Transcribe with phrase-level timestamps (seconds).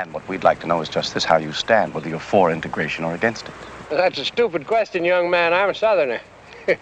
[0.00, 2.50] And what we'd like to know is just this how you stand, whether you're for
[2.50, 3.54] integration or against it.
[3.90, 5.52] That's a stupid question, young man.
[5.52, 6.22] I'm a southerner.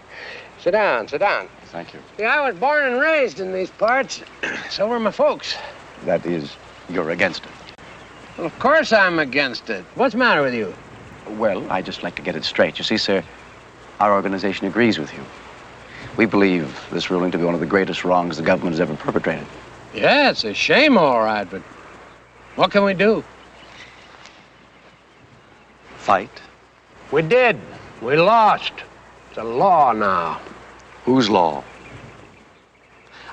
[0.57, 1.49] sit down, sit down.
[1.65, 1.99] Thank you.
[2.15, 4.23] See, I was born and raised in these parts.
[4.69, 5.57] So were my folks.
[6.05, 6.55] That is,
[6.89, 7.51] you're against it.
[8.37, 9.83] Well, of course I'm against it.
[9.95, 10.73] What's the matter with you?
[11.31, 12.77] Well, I just like to get it straight.
[12.77, 13.21] You see, sir,
[13.99, 15.25] our organization agrees with you.
[16.15, 18.95] We believe this ruling to be one of the greatest wrongs the government has ever
[18.95, 19.45] perpetrated.
[19.93, 21.61] Yeah, it's a shame, all right, but
[22.55, 23.23] what can we do?
[25.97, 26.41] Fight?
[27.11, 27.59] We did.
[28.01, 28.73] We lost.
[29.29, 30.39] It's a law now.
[31.05, 31.63] Whose law?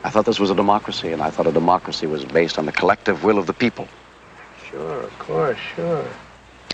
[0.04, 2.72] I thought this was a democracy, and I thought a democracy was based on the
[2.72, 3.88] collective will of the people.
[4.70, 6.06] Sure, of course, sure.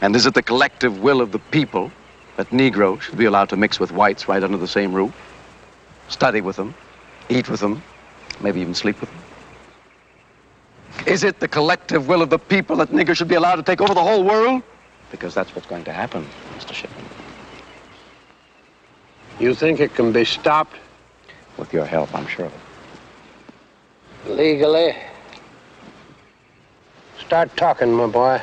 [0.02, 1.92] And is it the collective will of the people
[2.36, 5.14] that Negroes should be allowed to mix with whites right under the same roof?
[6.08, 6.74] Study with them,
[7.28, 7.82] eat with them,
[8.40, 9.21] maybe even sleep with them?
[11.06, 13.80] Is it the collective will of the people that niggers should be allowed to take
[13.80, 14.62] over the whole world?
[15.10, 16.72] Because that's what's going to happen, Mr.
[16.72, 17.04] Shipman.
[19.40, 20.76] You think it can be stopped?
[21.58, 24.30] With your help, I'm sure of it.
[24.30, 24.96] Legally?
[27.18, 28.40] Start talking, my boy.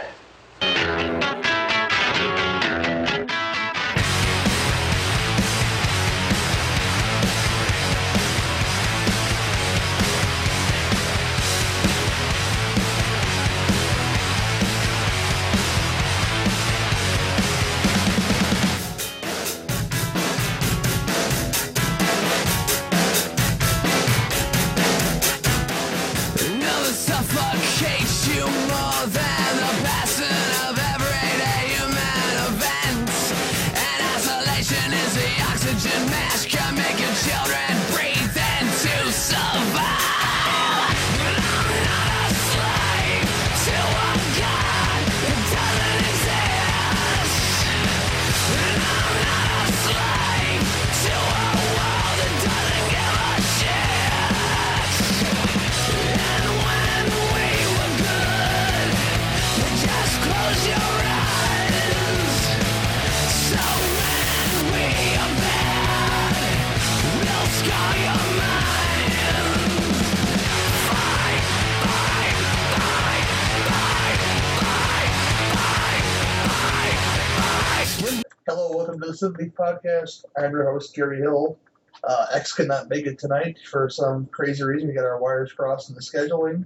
[79.38, 80.26] The Podcast.
[80.38, 81.58] I'm your host, Gary Hill.
[82.04, 84.88] Uh, X could not make it tonight for some crazy reason.
[84.88, 86.66] We got our wires crossed in the scheduling.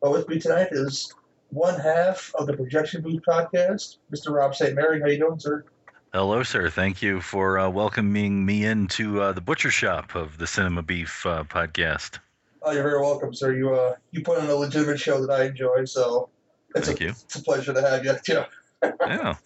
[0.00, 1.12] But with me tonight is
[1.50, 4.34] one half of the Projection Booth Podcast, Mr.
[4.34, 4.74] Rob St.
[4.74, 5.00] Mary.
[5.00, 5.64] How you doing, sir?
[6.12, 6.68] Hello, sir.
[6.70, 11.24] Thank you for uh, welcoming me into uh, the butcher shop of the Cinema Beef
[11.26, 12.18] uh, podcast.
[12.62, 13.54] Oh, you're very welcome, sir.
[13.54, 16.28] You uh, you put on a legitimate show that I enjoy, so
[16.74, 17.10] it's, Thank a, you.
[17.10, 18.14] it's a pleasure to have you.
[18.24, 18.42] too.
[19.00, 19.36] Yeah.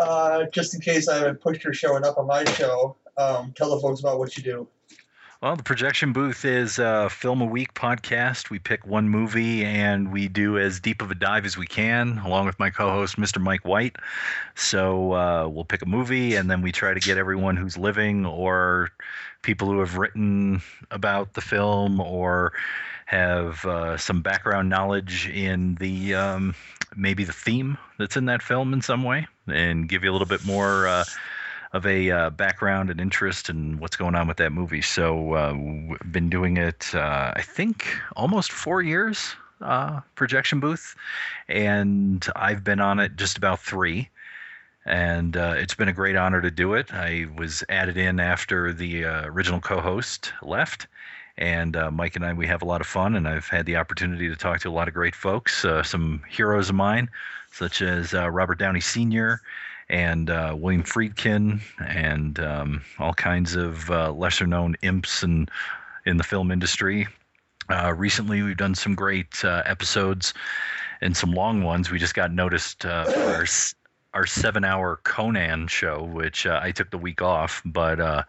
[0.00, 3.74] Uh, just in case I haven't pushed your show enough on my show, um, tell
[3.74, 4.66] the folks about what you do.
[5.42, 8.48] Well, the projection booth is a film a week podcast.
[8.48, 12.18] We pick one movie and we do as deep of a dive as we can,
[12.18, 13.42] along with my co-host, Mr.
[13.42, 13.96] Mike White.
[14.54, 18.24] So uh, we'll pick a movie and then we try to get everyone who's living
[18.24, 18.90] or
[19.42, 22.52] people who have written about the film or
[23.04, 26.54] have uh, some background knowledge in the um,
[26.96, 30.26] maybe the theme that's in that film in some way, and give you a little
[30.26, 30.86] bit more.
[30.88, 31.04] Uh,
[31.72, 34.82] of a uh, background and interest in what's going on with that movie.
[34.82, 39.36] So uh, we've been doing it, uh, I think, almost four years.
[39.60, 40.96] Uh, projection booth,
[41.46, 44.08] and I've been on it just about three,
[44.86, 46.94] and uh, it's been a great honor to do it.
[46.94, 50.86] I was added in after the uh, original co-host left,
[51.36, 53.76] and uh, Mike and I we have a lot of fun, and I've had the
[53.76, 57.10] opportunity to talk to a lot of great folks, uh, some heroes of mine,
[57.50, 59.40] such as uh, Robert Downey Sr
[59.88, 65.50] and uh, William Friedkin, and um, all kinds of uh, lesser-known imps and
[66.06, 67.08] in the film industry.
[67.68, 70.32] Uh, recently, we've done some great uh, episodes
[71.00, 71.90] and some long ones.
[71.90, 73.46] We just got noticed uh, for our,
[74.14, 78.22] our seven-hour Conan show, which uh, I took the week off, but uh,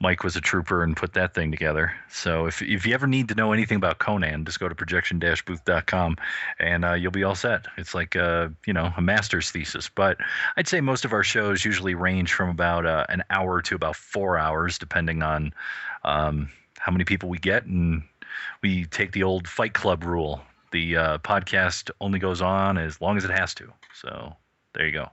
[0.00, 1.92] Mike was a trooper and put that thing together.
[2.08, 6.16] So if if you ever need to know anything about Conan, just go to projection-booth.com
[6.60, 7.66] and uh, you'll be all set.
[7.76, 9.88] It's like uh, you know a master's thesis.
[9.88, 10.18] But
[10.56, 13.96] I'd say most of our shows usually range from about uh, an hour to about
[13.96, 15.52] four hours, depending on
[16.04, 16.48] um,
[16.78, 18.02] how many people we get, and
[18.62, 20.40] we take the old Fight Club rule.
[20.70, 23.72] The uh, podcast only goes on as long as it has to.
[23.94, 24.36] So
[24.74, 25.08] there you go.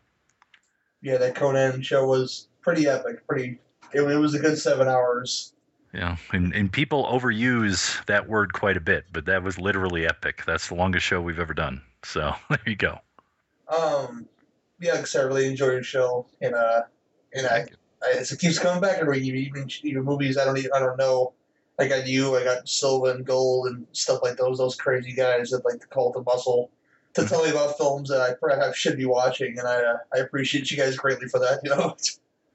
[1.01, 3.25] Yeah, that Conan show was pretty epic.
[3.27, 3.59] Pretty.
[3.95, 5.53] It, it was a good seven hours.
[5.93, 10.43] Yeah, and, and people overuse that word quite a bit, but that was literally epic.
[10.45, 11.81] That's the longest show we've ever done.
[12.03, 12.99] So there you go.
[13.69, 14.27] Um,
[14.81, 16.81] yeah, because I really enjoy your show, and uh,
[17.33, 17.67] and I,
[18.03, 19.35] I it keeps coming back every year.
[19.35, 21.31] Even even movies I don't even, I don't know.
[21.79, 24.57] I got you, I got Silva and Gold and stuff like those.
[24.57, 26.69] Those crazy guys that like the Cult of Muscle
[27.13, 30.17] to tell me about films that I perhaps should be watching, and I uh, I
[30.17, 31.61] appreciate you guys greatly for that.
[31.63, 31.95] You know.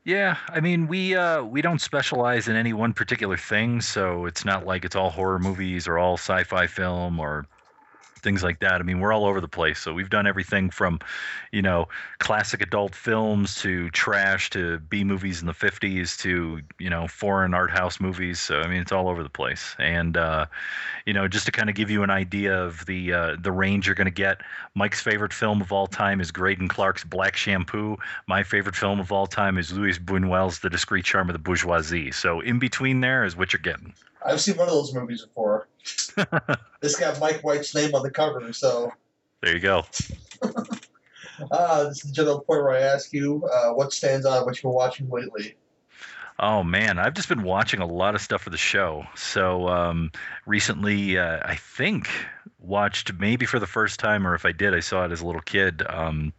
[0.05, 4.45] Yeah, I mean we uh, we don't specialize in any one particular thing, so it's
[4.45, 7.47] not like it's all horror movies or all sci-fi film or
[8.21, 8.75] things like that.
[8.75, 9.79] I mean, we're all over the place.
[9.79, 11.01] So we've done everything from,
[11.53, 11.89] you know,
[12.19, 17.55] classic adult films to trash to B movies in the 50s to, you know, foreign
[17.55, 18.41] art house movies.
[18.41, 19.75] So I mean, it's all over the place.
[19.79, 20.47] And uh,
[21.07, 23.87] you know, just to kind of give you an idea of the uh, the range
[23.87, 24.41] you're going to get,
[24.75, 27.97] Mike's favorite film of all time is Greydon Clark's Black Shampoo.
[28.27, 32.13] My favorite film of all time is Louis Buñuel's The Discreet Charm of the Bourgeoisie.
[32.13, 33.95] So in between there is what you're getting.
[34.25, 35.69] I've seen one of those movies before.
[36.81, 38.93] this got Mike White's name on the cover, so.
[39.43, 39.85] There you go.
[41.51, 44.57] uh, this is the general point where I ask you uh, what stands out, what
[44.57, 45.57] you've been watching lately.
[46.39, 49.05] Oh man, I've just been watching a lot of stuff for the show.
[49.15, 50.11] So um,
[50.47, 52.09] recently, uh, I think
[52.59, 55.27] watched maybe for the first time, or if I did, I saw it as a
[55.27, 55.83] little kid.
[55.87, 56.33] Um,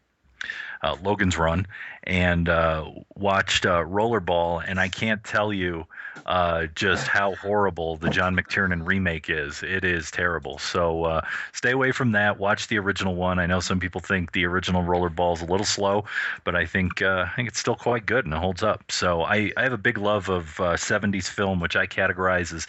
[0.81, 1.67] uh, Logan's Run
[2.03, 5.85] and uh, watched uh, Rollerball, and I can't tell you
[6.25, 9.63] uh, just how horrible the John McTiernan remake is.
[9.63, 10.57] It is terrible.
[10.59, 11.21] So uh,
[11.53, 12.39] stay away from that.
[12.39, 13.39] Watch the original one.
[13.39, 16.05] I know some people think the original Rollerball is a little slow,
[16.43, 18.91] but I think uh, I think it's still quite good and it holds up.
[18.91, 22.67] So I, I have a big love of 70s film, which I categorize as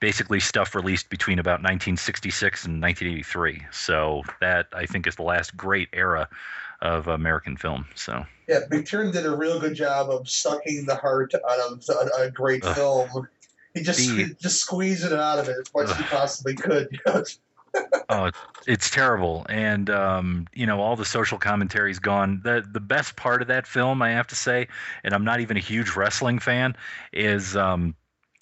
[0.00, 3.66] basically stuff released between about 1966 and 1983.
[3.72, 6.28] So that I think is the last great era
[6.80, 7.86] of American film.
[7.94, 12.22] So yeah, McTiernan did a real good job of sucking the heart out of a,
[12.22, 12.74] a great Ugh.
[12.74, 13.28] film.
[13.74, 16.88] He just the, just squeezed it out of it as much as he possibly could.
[18.08, 18.30] oh,
[18.66, 22.40] it's terrible, and um, you know all the social commentary's gone.
[22.42, 24.68] the The best part of that film, I have to say,
[25.04, 26.76] and I'm not even a huge wrestling fan,
[27.12, 27.94] is um,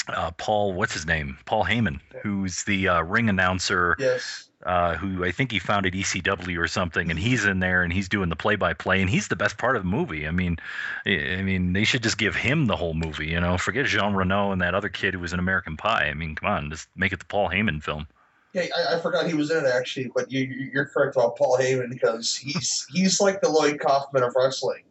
[0.09, 0.75] uh, Paul.
[0.75, 1.38] What's his name?
[1.44, 3.97] Paul Heyman, who's the uh, ring announcer.
[3.99, 7.93] Yes uh, who I think he founded ECW or something, and he's in there and
[7.93, 10.27] he's doing the play-by-play, and he's the best part of the movie.
[10.27, 10.59] I mean,
[11.07, 13.29] I mean, they should just give him the whole movie.
[13.29, 16.09] You know, forget Jean Reno and that other kid who was in American Pie.
[16.09, 18.09] I mean, come on, just make it the Paul Heyman film.
[18.55, 20.43] Yeah, I, I forgot he was in it actually, but you,
[20.73, 24.83] you're correct about Paul Heyman because he's he's like the Lloyd Kaufman of wrestling.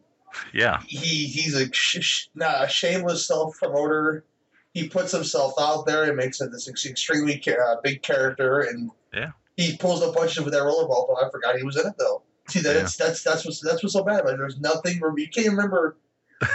[0.54, 4.24] Yeah, he he's a, sh- not a shameless self promoter.
[4.72, 9.32] He puts himself out there and makes it this extremely uh, big character, and yeah
[9.56, 11.06] he pulls a punches with that rollerball.
[11.08, 12.22] But I forgot he was in it though.
[12.48, 13.06] See, that's yeah.
[13.06, 14.24] that's that's what's that's what's so bad.
[14.24, 15.00] Like, there's nothing.
[15.16, 15.96] You can't remember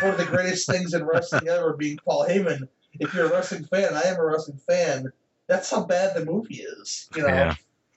[0.01, 2.67] one of the greatest things in wrestling ever being Paul Heyman.
[2.99, 5.11] If you're a wrestling fan, I am a wrestling fan.
[5.47, 7.09] That's how bad the movie is.
[7.15, 7.27] You know.
[7.27, 7.55] Yeah.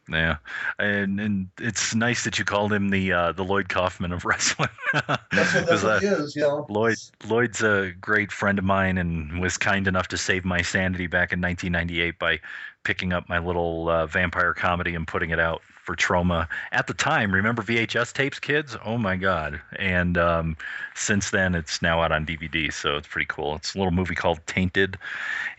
[0.08, 0.36] Yeah,
[0.78, 4.68] and and it's nice that you called him the uh, the Lloyd Kaufman of wrestling.
[4.92, 6.66] that's what, that's what uh, he is, you know.
[6.68, 11.06] Lloyd Lloyd's a great friend of mine and was kind enough to save my sanity
[11.06, 12.38] back in 1998 by
[12.84, 16.94] picking up my little uh, vampire comedy and putting it out for Troma at the
[16.94, 17.32] time.
[17.32, 18.76] Remember VHS tapes, kids?
[18.84, 19.60] Oh my God!
[19.76, 20.56] And um,
[20.94, 23.56] since then, it's now out on DVD, so it's pretty cool.
[23.56, 24.98] It's a little movie called Tainted,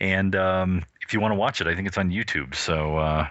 [0.00, 2.54] and um, if you want to watch it, I think it's on YouTube.
[2.54, 3.28] So, uh,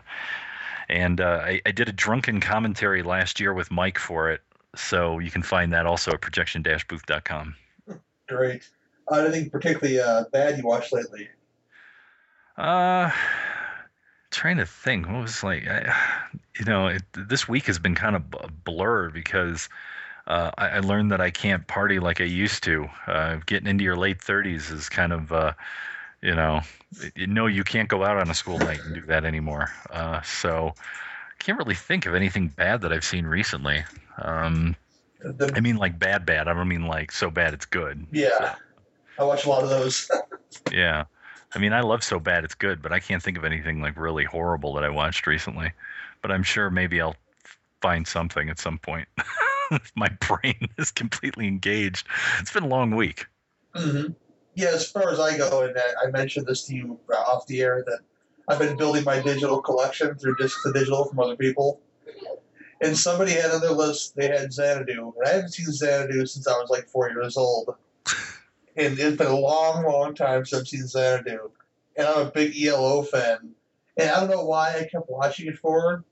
[0.89, 4.41] and uh, I, I did a drunken commentary last year with Mike for it,
[4.75, 7.55] so you can find that also at projection-booth.com.
[8.27, 8.69] Great.
[9.11, 11.29] Uh, anything particularly uh, bad you watched lately?
[12.57, 13.11] Uh,
[14.31, 15.07] trying to think.
[15.07, 15.93] What was like, I,
[16.59, 19.69] you know, it, this week has been kind of a blur because
[20.27, 22.87] uh, I, I, learned that I can't party like I used to.
[23.05, 25.53] Uh, getting into your late 30s is kind of, uh,
[26.25, 26.61] you know,
[27.15, 29.69] you know, you can't go out on a school night and do that anymore.
[29.91, 33.83] Uh, so I can't really think of anything bad that I've seen recently.
[34.17, 34.75] Um,
[35.55, 36.47] I mean, like bad, bad.
[36.47, 38.07] I don't mean like so bad it's good.
[38.11, 38.29] Yeah.
[38.39, 38.55] So.
[39.19, 40.09] I watch a lot of those.
[40.71, 41.03] yeah.
[41.53, 43.95] I mean, I love so bad it's good, but I can't think of anything like
[43.95, 45.71] really horrible that I watched recently.
[46.23, 47.15] But I'm sure maybe I'll
[47.81, 49.07] find something at some point.
[49.95, 52.07] My brain is completely engaged.
[52.39, 53.27] It's been a long week.
[53.75, 54.13] Mm-hmm.
[54.55, 57.83] Yeah, as far as I go, and I mentioned this to you off the air
[57.85, 57.99] that
[58.47, 61.81] I've been building my digital collection through disc to digital from other people.
[62.81, 65.13] And somebody had on their list, they had Xanadu.
[65.17, 67.75] And I haven't seen Xanadu since I was like four years old
[68.75, 71.49] and it's been a long, long time since I've seen Xanadu.
[71.97, 73.51] And I'm a big ELO fan.
[73.97, 76.03] And I don't know why I kept watching it for.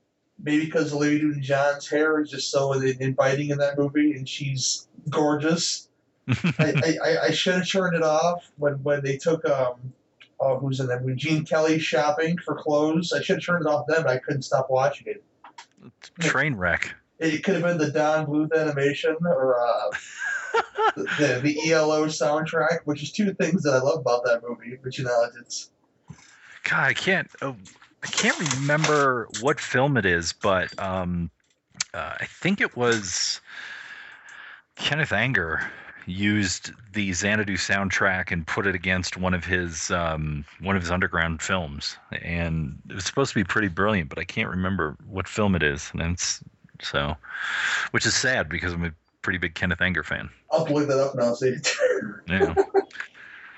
[0.42, 4.88] Maybe because Olivia Newton John's hair is just so inviting in that movie, and she's
[5.08, 5.83] gorgeous.
[6.58, 9.92] I, I, I should have turned it off when, when they took um,
[10.40, 11.16] oh, who's in that?
[11.16, 13.12] Gene Kelly shopping for clothes.
[13.12, 15.24] I should have turned it off then, but I couldn't stop watching it.
[16.20, 16.94] Train wreck.
[17.18, 19.90] It could have been the Don Bluth animation or uh,
[20.96, 24.78] the, the the ELO soundtrack, which is two things that I love about that movie.
[24.82, 25.70] But you know, it's
[26.64, 27.30] God, I can't.
[27.40, 27.56] Oh,
[28.02, 31.30] I can't remember what film it is, but um,
[31.94, 33.40] uh, I think it was
[34.76, 35.70] Kenneth Anger
[36.06, 40.90] used the Xanadu soundtrack and put it against one of his um, one of his
[40.90, 45.28] underground films, and it was supposed to be pretty brilliant, but I can't remember what
[45.28, 46.42] film it is, and it's
[46.80, 47.16] so,
[47.92, 48.92] which is sad because I'm a
[49.22, 50.28] pretty big Kenneth Anger fan.
[50.50, 51.34] I'll look that up now.
[51.34, 51.56] See.
[52.28, 52.54] Yeah.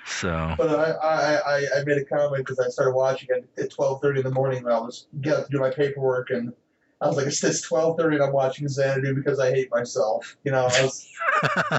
[0.06, 4.00] So But I, I, I, made a comment because I started watching it at twelve
[4.00, 6.52] thirty in the morning when I was getting to do my paperwork, and
[7.00, 10.36] I was like, "It's it's twelve thirty, and I'm watching Xanadu because I hate myself."
[10.44, 11.08] You know, I was,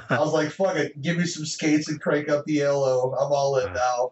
[0.09, 3.13] I was like, "Fuck it, give me some skates and crank up the ELO.
[3.13, 4.11] I'm all in now."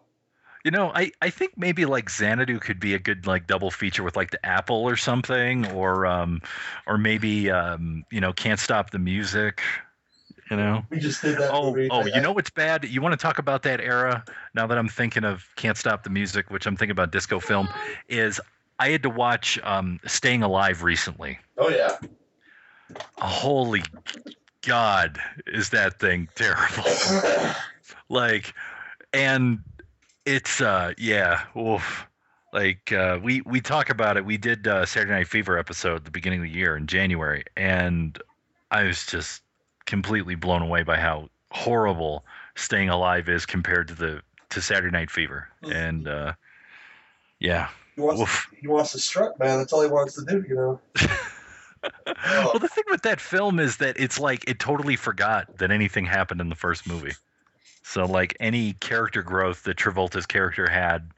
[0.64, 4.02] You know, I, I think maybe like Xanadu could be a good like double feature
[4.02, 6.42] with like the Apple or something, or um,
[6.88, 9.62] or maybe um, you know, Can't Stop the Music.
[10.50, 10.84] You know.
[10.90, 11.88] We just did that Oh, movie.
[11.90, 12.84] oh, you know what's bad?
[12.84, 14.24] You want to talk about that era?
[14.54, 17.68] Now that I'm thinking of Can't Stop the Music, which I'm thinking about disco film,
[18.08, 18.40] is
[18.78, 21.38] I had to watch um, Staying Alive recently.
[21.56, 21.96] Oh yeah.
[23.18, 23.82] Holy
[24.62, 26.84] God, is that thing terrible?
[28.08, 28.54] like
[29.12, 29.60] and
[30.24, 32.06] it's uh yeah oof.
[32.52, 36.04] like uh we we talk about it we did uh saturday night fever episode at
[36.04, 38.20] the beginning of the year in january and
[38.70, 39.42] i was just
[39.86, 42.24] completely blown away by how horrible
[42.56, 46.32] staying alive is compared to the to saturday night fever and uh
[47.38, 48.48] yeah he wants, Oof.
[48.60, 49.58] he wants to strut, man.
[49.58, 50.44] That's all he wants to do.
[50.48, 50.80] You know.
[52.28, 55.70] Oh, well the thing with that film is that it's like it totally forgot that
[55.70, 57.12] anything happened in the first movie
[57.84, 61.08] so like any character growth that travolta's character had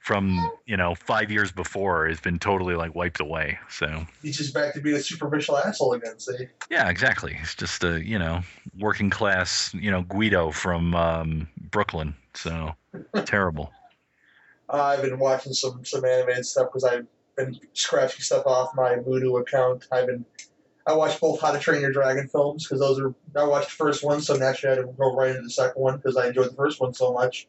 [0.00, 4.54] from you know five years before has been totally like wiped away so he's just
[4.54, 6.18] back to being a superficial asshole again.
[6.18, 6.48] See.
[6.70, 8.40] yeah exactly he's just a you know
[8.78, 12.74] working class you know guido from um, brooklyn so
[13.26, 13.72] terrible
[14.68, 17.06] Uh, I've been watching some some animated stuff because I've
[17.36, 19.86] been scratching stuff off my Vudu account.
[19.92, 20.24] I've been
[20.86, 23.76] I watched both How to Train Your Dragon films because those are I watched the
[23.76, 26.28] first one, so naturally I had to go right into the second one because I
[26.28, 27.46] enjoyed the first one so much.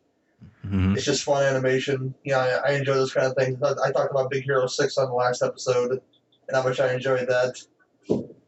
[0.66, 0.96] Mhm.
[0.96, 2.14] It's just fun animation.
[2.24, 3.58] You know, I, I enjoy those kind of things.
[3.64, 6.02] I, I talked about Big Hero Six on the last episode, and
[6.54, 7.56] how much I enjoyed that.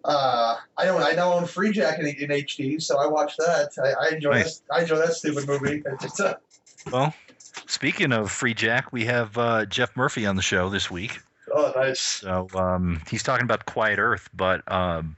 [0.04, 1.02] Uh, I don't.
[1.02, 3.72] I now own Freejack in, in HD, so I watched that.
[3.84, 4.60] I, I enjoy Nice.
[4.60, 4.76] that.
[4.76, 5.84] I enjoy that stupid movie.
[6.92, 7.14] Well
[7.68, 11.20] speaking of Freejack we have uh, Geoff Murphy on the show this week
[11.54, 12.00] oh, nice.
[12.00, 15.16] So um, he's talking about Quiet Earth, but um,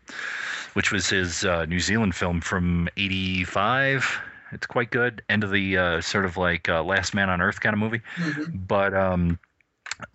[0.73, 4.21] which was his uh, New Zealand film from '85.
[4.51, 5.21] It's quite good.
[5.29, 8.01] End of the uh, sort of like uh, Last Man on Earth kind of movie.
[8.17, 8.67] Mhm.
[8.67, 9.39] But um,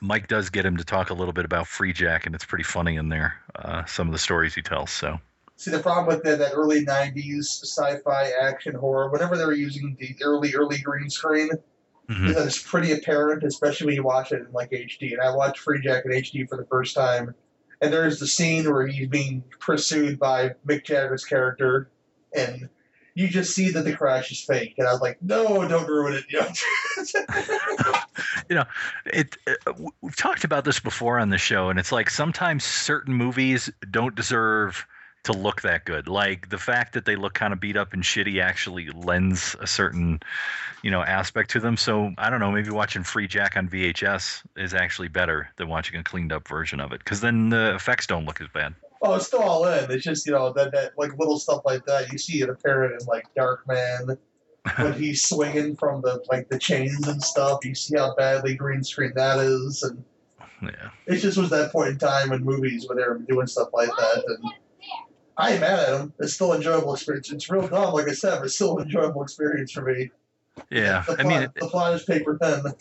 [0.01, 2.97] Mike does get him to talk a little bit about Freejack, and it's pretty funny
[2.97, 3.35] in there.
[3.55, 4.91] Uh, some of the stories he tells.
[4.91, 5.21] So
[5.57, 9.53] See, the problem with that, that early 90s sci fi action horror, whenever they were
[9.53, 11.51] using the early, early green screen,
[12.09, 12.47] Mhm.
[12.47, 15.13] it's pretty apparent, especially when you watch it in like HD.
[15.13, 17.35] And I watched Freejack in HD for the first time,
[17.81, 21.91] and there's the scene where he's being pursued by Mick Jagger's character,
[22.35, 22.69] and
[23.15, 24.75] you just see that the crash is fake.
[24.77, 26.25] And I was like, no, don't ruin it.
[26.29, 26.41] You
[28.57, 28.65] know?
[29.07, 33.15] it, uh, we've talked about this before on the show, and it's like sometimes certain
[33.15, 34.85] movies don't deserve
[35.25, 36.07] to look that good.
[36.09, 39.67] Like the fact that they look kind of beat up and shitty actually lends a
[39.67, 40.21] certain,
[40.83, 41.77] you know, aspect to them.
[41.77, 46.05] So I don't know, maybe watching Freejack on VHS is actually better than watching a
[46.05, 48.75] cleaned up version of it, because then the effects don't look as bad.
[49.03, 49.91] oh, it's still all in.
[49.91, 52.11] It's just, you know, that, that like little stuff like that.
[52.13, 54.17] You see it apparent in like Darkman.
[54.79, 57.65] when he's swinging from the like the chains and stuff.
[57.65, 60.03] You see how badly green screen that is, and
[60.63, 60.91] Yeah.
[61.07, 63.91] it just was that point in time in movies where they were doing stuff like
[63.91, 64.25] that.
[64.27, 64.53] And
[65.37, 66.13] I ain't mad at them.
[66.21, 67.31] It's still an enjoyable experience.
[67.33, 70.11] It's real dumb, like I said, but it's still an enjoyable experience for me.
[70.71, 71.05] Yeah.
[71.19, 72.73] I mean, it, the plot is paper thin.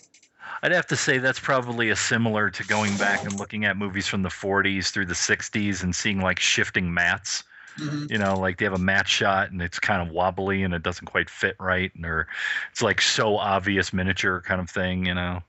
[0.62, 4.07] I'd have to say that's probably a similar to going back and looking at movies
[4.07, 7.43] from the 40s through the 60s and seeing like shifting mats.
[7.77, 8.12] Mhm.
[8.12, 10.83] You know, like they have a mat shot and it's kind of wobbly and it
[10.83, 12.27] doesn't quite fit right, and or
[12.72, 15.07] it's like so obvious miniature kind of thing.
[15.07, 15.41] You know,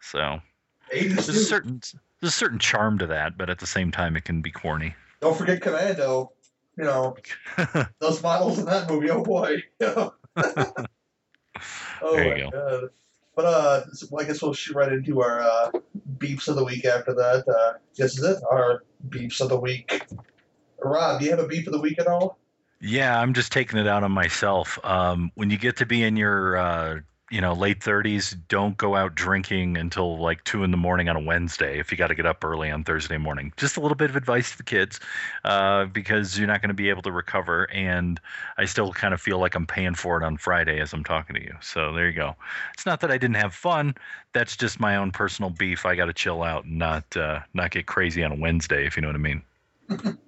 [0.00, 0.40] so
[0.92, 1.80] there's a certain
[2.20, 4.94] there's a certain charm to that, but at the same time it can be corny.
[5.22, 6.32] Don't forget Commando.
[6.78, 7.16] You know
[7.98, 9.10] those models in that movie.
[9.10, 9.62] Oh boy.
[9.80, 10.12] oh
[12.02, 12.50] There you my go.
[12.50, 12.90] god.
[13.34, 15.70] But uh, so I guess we'll shoot right into our uh,
[16.18, 17.48] beefs of the week after that.
[17.48, 18.42] Uh, this is it.
[18.50, 20.02] Our beeps of the week.
[20.82, 22.38] Rob, do you have a beef of the week at all?
[22.80, 24.78] Yeah, I'm just taking it out on myself.
[24.84, 27.00] Um, when you get to be in your uh,
[27.32, 31.16] you know, late 30s, don't go out drinking until like two in the morning on
[31.16, 33.54] a Wednesday if you got to get up early on Thursday morning.
[33.56, 35.00] Just a little bit of advice to the kids
[35.44, 37.70] uh, because you're not going to be able to recover.
[37.72, 38.20] And
[38.58, 41.34] I still kind of feel like I'm paying for it on Friday as I'm talking
[41.34, 41.56] to you.
[41.62, 42.36] So there you go.
[42.74, 43.94] It's not that I didn't have fun.
[44.34, 45.86] That's just my own personal beef.
[45.86, 48.94] I got to chill out and not uh, not get crazy on a Wednesday, if
[48.94, 49.42] you know what I mean.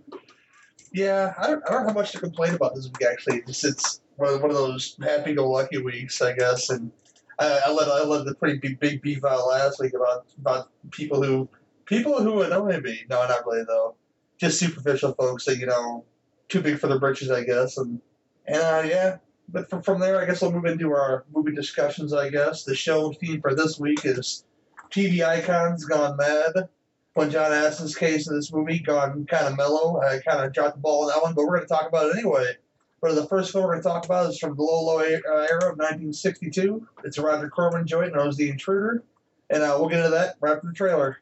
[0.94, 3.42] Yeah, I don't, I don't have much to complain about this week actually.
[3.48, 6.90] It's, it's one of, one of those happy-go-lucky weeks, I guess, and
[7.38, 10.70] I, I let I let the pretty big big beef out last week about about
[10.90, 11.48] people who
[11.86, 13.04] people who annoy me.
[13.10, 13.96] No, not really though.
[14.38, 16.04] Just superficial folks that you know,
[16.48, 18.00] too big for their britches, I guess, and
[18.46, 19.16] and uh, yeah.
[19.48, 22.12] But from from there, I guess we'll move into our movie discussions.
[22.12, 24.44] I guess the show theme for this week is
[24.90, 26.68] TV icons gone mad
[27.14, 30.00] when John Astin's case in this movie gone kind of mellow.
[30.00, 32.08] I kind of dropped the ball on that one, but we're going to talk about
[32.08, 32.56] it anyway.
[33.04, 35.18] But the first film we're going to talk about is from the Low Low era
[35.20, 36.88] of 1962.
[37.04, 39.02] It's a Roger Corman joint known as The Intruder.
[39.50, 41.18] And uh, we'll get into that right after the trailer.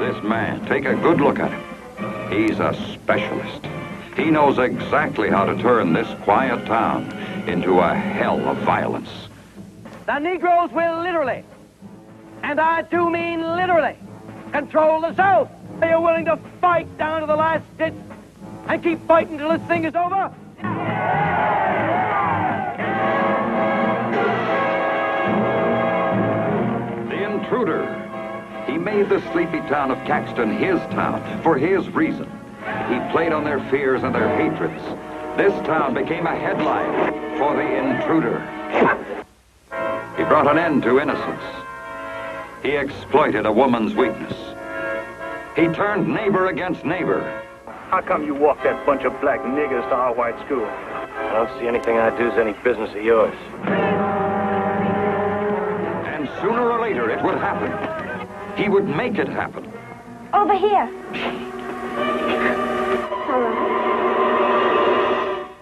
[0.00, 2.32] This man, take a good look at him.
[2.32, 3.66] He's a specialist.
[4.16, 7.12] He knows exactly how to turn this quiet town
[7.46, 9.10] into a hell of violence.
[10.06, 11.44] The Negroes will literally,
[12.42, 13.98] and I do mean literally,
[14.50, 15.50] control the South.
[15.80, 17.94] Are you willing to fight down to the last ditch
[18.66, 20.34] and keep fighting till this thing is over?
[27.08, 27.94] The intruder.
[28.66, 32.28] He made the sleepy town of Caxton his town for his reason.
[32.88, 34.82] He played on their fears and their hatreds.
[35.36, 38.40] This town became a headline for the intruder.
[40.16, 41.42] He brought an end to innocence.
[42.64, 44.34] He exploited a woman's weakness.
[45.56, 47.42] He turned neighbor against neighbor.
[47.90, 50.64] How come you walk that bunch of black niggers to our white school?
[50.64, 53.34] I don't see anything I do is any business of yours.
[56.06, 57.72] And sooner or later it would happen.
[58.56, 59.72] He would make it happen.
[60.32, 60.88] Over here.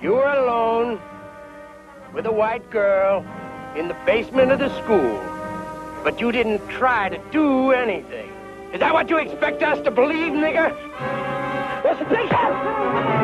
[0.02, 1.00] You were alone
[2.12, 3.24] with a white girl
[3.76, 5.20] in the basement of the school,
[6.02, 8.35] but you didn't try to do anything.
[8.72, 10.74] Is that what you expect us to believe, nigger?
[11.84, 13.15] What's the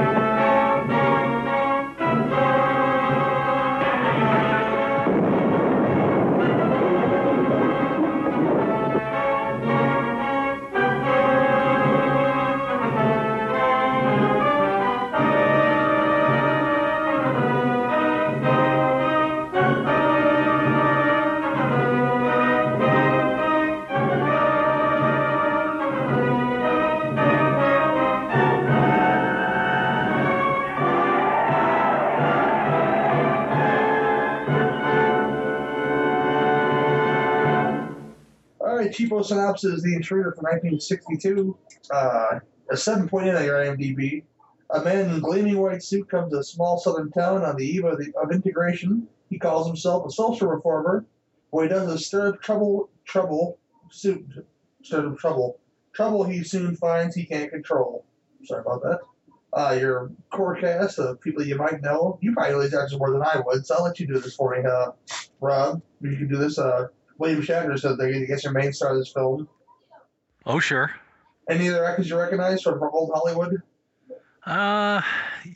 [38.92, 41.56] cheapo synopsis: The Intruder from 1962.
[41.90, 44.24] Uh, a 7.8 on your IMDb.
[44.70, 47.66] A man in a gleaming white suit comes to a small southern town on the
[47.66, 49.06] eve of, the, of integration.
[49.28, 51.04] He calls himself a social reformer.
[51.50, 53.58] What he does is stir up trouble, trouble,
[53.90, 54.24] suit,
[54.82, 55.60] stir up trouble,
[55.92, 58.06] trouble he soon finds he can't control.
[58.44, 59.00] Sorry about that.
[59.52, 62.18] Uh, your core cast of people you might know.
[62.22, 64.34] You probably know these actors more than I would, so I'll let you do this
[64.34, 64.92] for me, uh,
[65.40, 65.82] Rob.
[66.00, 66.58] You can do this.
[66.58, 66.88] Uh,
[67.22, 69.48] William Shatner said that I guess your main star of this film.
[70.44, 70.90] Oh, sure.
[71.48, 73.62] Any other actors you recognize from, from old Hollywood?
[74.44, 75.00] Uh,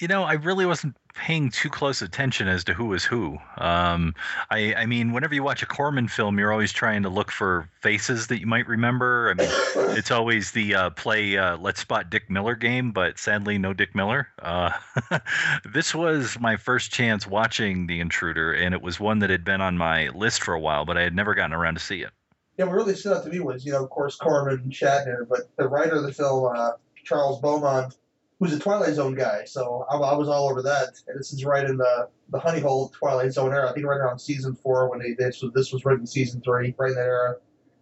[0.00, 3.36] you know, I really wasn't paying too close attention as to who was who.
[3.58, 4.14] Um,
[4.50, 7.68] I, I mean, whenever you watch a Corman film, you're always trying to look for
[7.80, 9.30] faces that you might remember.
[9.30, 9.48] I mean,
[9.96, 13.94] it's always the uh, play uh, "Let's Spot Dick Miller" game, but sadly, no Dick
[13.94, 14.28] Miller.
[14.40, 14.70] Uh,
[15.64, 19.60] this was my first chance watching The Intruder, and it was one that had been
[19.60, 22.10] on my list for a while, but I had never gotten around to see it.
[22.56, 25.28] Yeah, what really stood out to me was, you know, of course, Corman and Shatner,
[25.28, 26.72] but the writer of the film, uh,
[27.04, 27.96] Charles Beaumont,
[28.38, 30.88] who's a Twilight Zone guy, so I, I was all over that.
[31.08, 33.70] And this is right in the the honey hole Twilight Zone era.
[33.70, 36.74] I think right around season four when they this was this was written season three,
[36.78, 37.36] right in that era.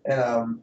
[0.05, 0.62] And um,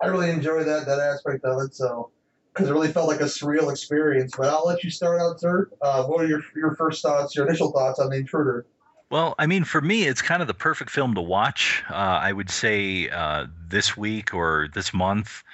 [0.00, 1.74] I really enjoyed that that aspect of it.
[1.74, 2.10] So
[2.56, 4.32] because it really felt like a surreal experience.
[4.36, 5.68] But I'll let you start out, sir.
[5.82, 8.66] Uh, what are your your first thoughts, your initial thoughts on the Intruder?
[9.08, 11.84] Well, I mean, for me, it's kind of the perfect film to watch.
[11.88, 15.44] Uh, I would say uh, this week or this month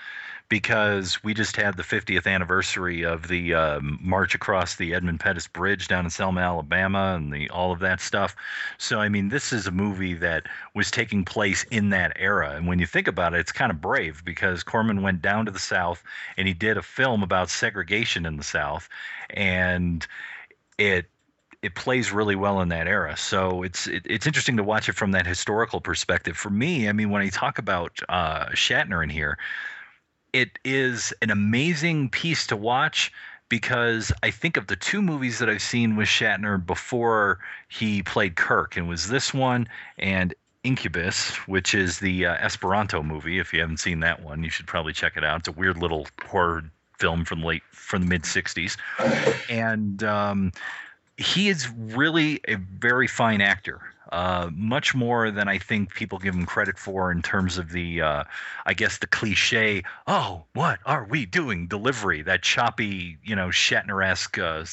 [0.52, 5.48] because we just had the 50th anniversary of the uh, march across the Edmund Pettus
[5.48, 8.36] Bridge down in Selma, Alabama, and the all of that stuff.
[8.76, 10.42] So I mean, this is a movie that
[10.74, 13.80] was taking place in that era, and when you think about it, it's kind of
[13.80, 16.04] brave because Corman went down to the South
[16.36, 18.90] and he did a film about segregation in the South,
[19.30, 20.06] and
[20.76, 21.06] it
[21.62, 23.16] it plays really well in that era.
[23.16, 26.36] So it's it, it's interesting to watch it from that historical perspective.
[26.36, 29.38] For me, I mean, when I talk about uh, Shatner in here,
[30.32, 33.12] it is an amazing piece to watch
[33.48, 38.34] because I think of the two movies that I've seen with Shatner before he played
[38.34, 39.68] Kirk, and was this one
[39.98, 43.38] and Incubus, which is the uh, Esperanto movie.
[43.40, 45.40] If you haven't seen that one, you should probably check it out.
[45.40, 46.64] It's a weird little horror
[46.98, 48.76] film from the late from the mid '60s,
[49.50, 50.52] and um,
[51.18, 53.80] he is really a very fine actor.
[54.10, 58.02] Uh, much more than I think people give him credit for in terms of the,
[58.02, 58.24] uh,
[58.66, 64.04] I guess, the cliche, oh, what are we doing delivery, that choppy, you know, Shatner
[64.04, 64.64] esque uh,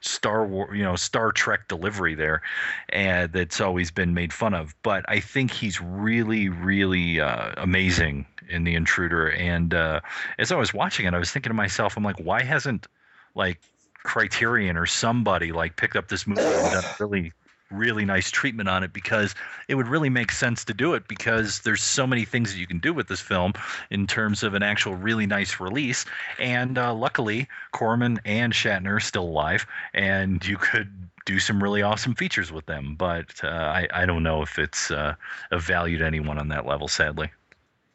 [0.00, 2.42] Star War, you know, Star Trek delivery there,
[2.90, 4.74] and that's always been made fun of.
[4.82, 9.30] But I think he's really, really uh, amazing in The Intruder.
[9.30, 10.00] And uh,
[10.38, 12.86] as I was watching it, I was thinking to myself, I'm like, why hasn't,
[13.34, 13.60] like,
[14.02, 17.32] Criterion or somebody like picked up this movie and done really
[17.74, 19.34] really nice treatment on it because
[19.68, 22.66] it would really make sense to do it because there's so many things that you
[22.66, 23.52] can do with this film
[23.90, 26.04] in terms of an actual really nice release
[26.38, 30.90] and uh, luckily Corman and Shatner are still alive and you could
[31.26, 34.90] do some really awesome features with them but uh, I, I don't know if it's
[34.90, 35.14] uh,
[35.50, 37.30] of value to anyone on that level sadly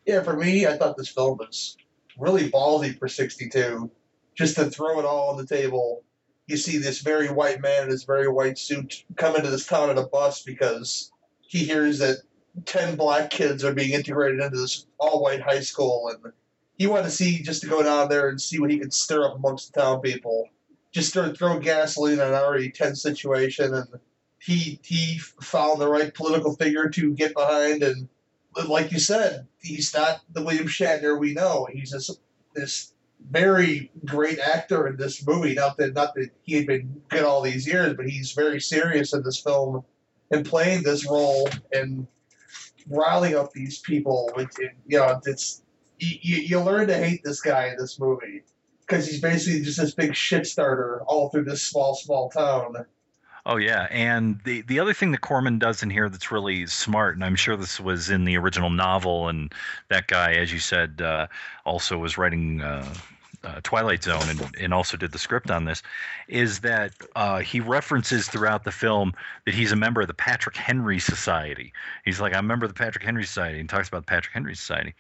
[0.06, 1.78] Yeah, for me, I thought this film was
[2.18, 3.90] really ballsy for 62.
[4.36, 6.04] Just to throw it all on the table.
[6.50, 9.92] You see this very white man in his very white suit come into this town
[9.92, 12.18] in a bus because he hears that
[12.66, 16.10] 10 black kids are being integrated into this all white high school.
[16.10, 16.34] And
[16.78, 19.26] he wanted to see, just to go down there and see what he could stir
[19.26, 20.50] up amongst the town people.
[20.92, 23.76] Just start throw gasoline on an already tense situation.
[23.76, 23.88] And
[24.42, 28.10] he, he found the right political figure to get behind and
[28.68, 31.68] like you said, he's not the William Shatner we know.
[31.72, 32.20] He's just
[32.56, 32.94] this
[33.30, 35.54] very great actor in this movie.
[35.54, 39.14] Not that not that he had been good all these years, but he's very serious
[39.14, 39.84] in this film
[40.32, 42.08] and playing this role and
[42.88, 44.32] riling up these people.
[44.36, 44.52] Which
[44.88, 45.62] you know, it's
[46.00, 48.44] you, you learn to hate this guy in this movie
[48.82, 52.86] because he's basically just this big shit starter all through this small small town.
[53.52, 57.16] Oh yeah, and the the other thing that Corman does in here that's really smart,
[57.16, 59.52] and I'm sure this was in the original novel, and
[59.88, 61.26] that guy, as you said, uh,
[61.66, 62.62] also was writing.
[62.62, 62.94] Uh,
[63.42, 65.82] uh, Twilight Zone and, and also did the script on this,
[66.28, 69.14] is that uh, he references throughout the film
[69.46, 71.72] that he's a member of the Patrick Henry Society.
[72.04, 74.34] He's like, I'm a member of the Patrick Henry Society, and talks about the Patrick
[74.34, 74.94] Henry Society.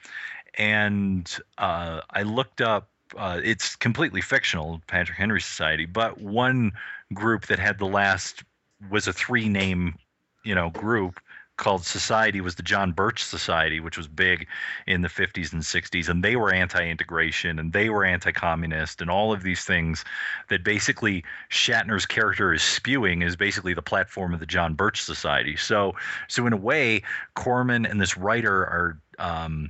[0.58, 6.72] And uh, I looked up uh, it's completely fictional, Patrick Henry Society, but one
[7.14, 8.44] group that had the last
[8.90, 9.96] was a three name,
[10.44, 11.20] you know, group
[11.60, 14.48] called Society was the John Birch Society, which was big
[14.88, 19.34] in the 50s and 60s, and they were anti-integration and they were anti-communist and all
[19.34, 20.06] of these things
[20.48, 25.58] that basically Shatner's character is spewing is basically the platform of the John Birch Society.
[25.58, 25.96] So,
[26.30, 27.04] so in a way,
[27.36, 29.70] Corman and this writer are um,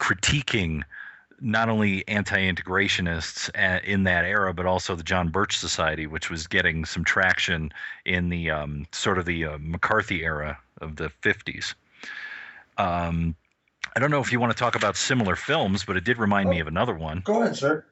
[0.00, 0.82] critiquing
[1.40, 6.46] not only anti-integrationists uh, in that era, but also the John Birch Society, which was
[6.46, 7.72] getting some traction
[8.04, 11.74] in the um, sort of the uh, McCarthy era of the 50s.
[12.76, 13.34] Um,
[13.94, 16.50] I don't know if you want to talk about similar films, but it did remind
[16.50, 17.22] me of another one.
[17.24, 17.84] Go ahead, sir.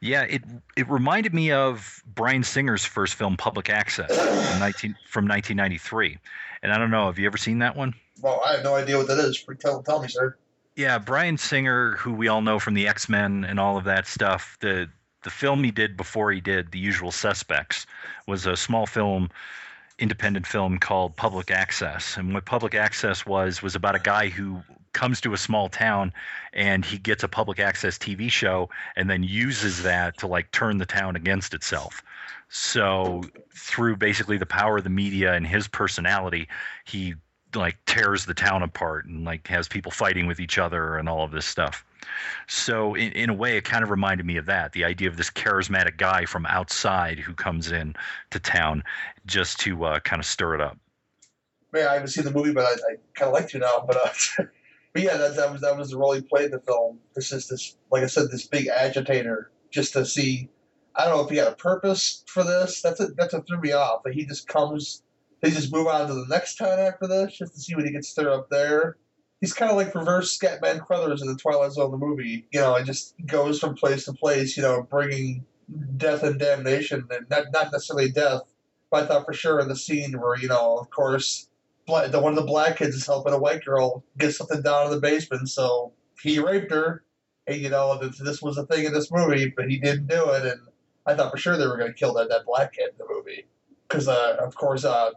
[0.00, 0.42] Yeah, it
[0.76, 6.18] it reminded me of Bryan Singer's first film, Public Access, from 19 from 1993.
[6.62, 7.94] And I don't know, have you ever seen that one?
[8.20, 9.44] Well, I have no idea what that is.
[9.60, 10.36] Tell, tell me, sir.
[10.76, 14.06] Yeah, Bryan Singer, who we all know from the X Men and all of that
[14.06, 14.88] stuff, the
[15.22, 17.86] the film he did before he did The Usual Suspects
[18.26, 19.30] was a small film,
[19.98, 22.16] independent film called Public Access.
[22.16, 26.12] And what Public Access was was about a guy who comes to a small town
[26.52, 30.78] and he gets a public access TV show and then uses that to like turn
[30.78, 32.02] the town against itself.
[32.48, 36.48] So through basically the power of the media and his personality,
[36.84, 37.14] he
[37.56, 41.24] like tears the town apart and like has people fighting with each other and all
[41.24, 41.84] of this stuff.
[42.46, 44.72] So in, in a way, it kind of reminded me of that.
[44.72, 47.94] The idea of this charismatic guy from outside who comes in
[48.30, 48.84] to town
[49.26, 50.78] just to uh, kind of stir it up.
[51.72, 53.84] Man, I haven't seen the movie, but I, I kind of like to now.
[53.86, 54.44] But, uh,
[54.92, 56.98] but yeah, that, that was that was the role he played in the film.
[57.14, 59.50] This is this, like I said, this big agitator.
[59.70, 60.48] Just to see,
[60.94, 62.80] I don't know if he had a purpose for this.
[62.80, 64.04] That's a, that's what threw me off.
[64.04, 65.02] That he just comes,
[65.44, 67.92] they just move on to the next town after this, just to see what he
[67.92, 68.96] gets stir up there.
[69.42, 72.46] he's kind of like reverse Scatman Crothers in the Twilight Zone the movie.
[72.50, 74.56] You know, it just goes from place to place.
[74.56, 75.44] You know, bringing
[75.98, 78.40] death and damnation, and not not necessarily death.
[78.90, 81.46] But I thought for sure in the scene where you know, of course,
[81.86, 84.86] bla- the one of the black kids is helping a white girl get something down
[84.86, 87.04] in the basement, so he raped her.
[87.46, 90.30] And you know, this, this was a thing in this movie, but he didn't do
[90.30, 90.60] it, and
[91.04, 93.12] I thought for sure they were going to kill that that black kid in the
[93.12, 93.44] movie
[93.86, 95.10] because, uh, of course, uh,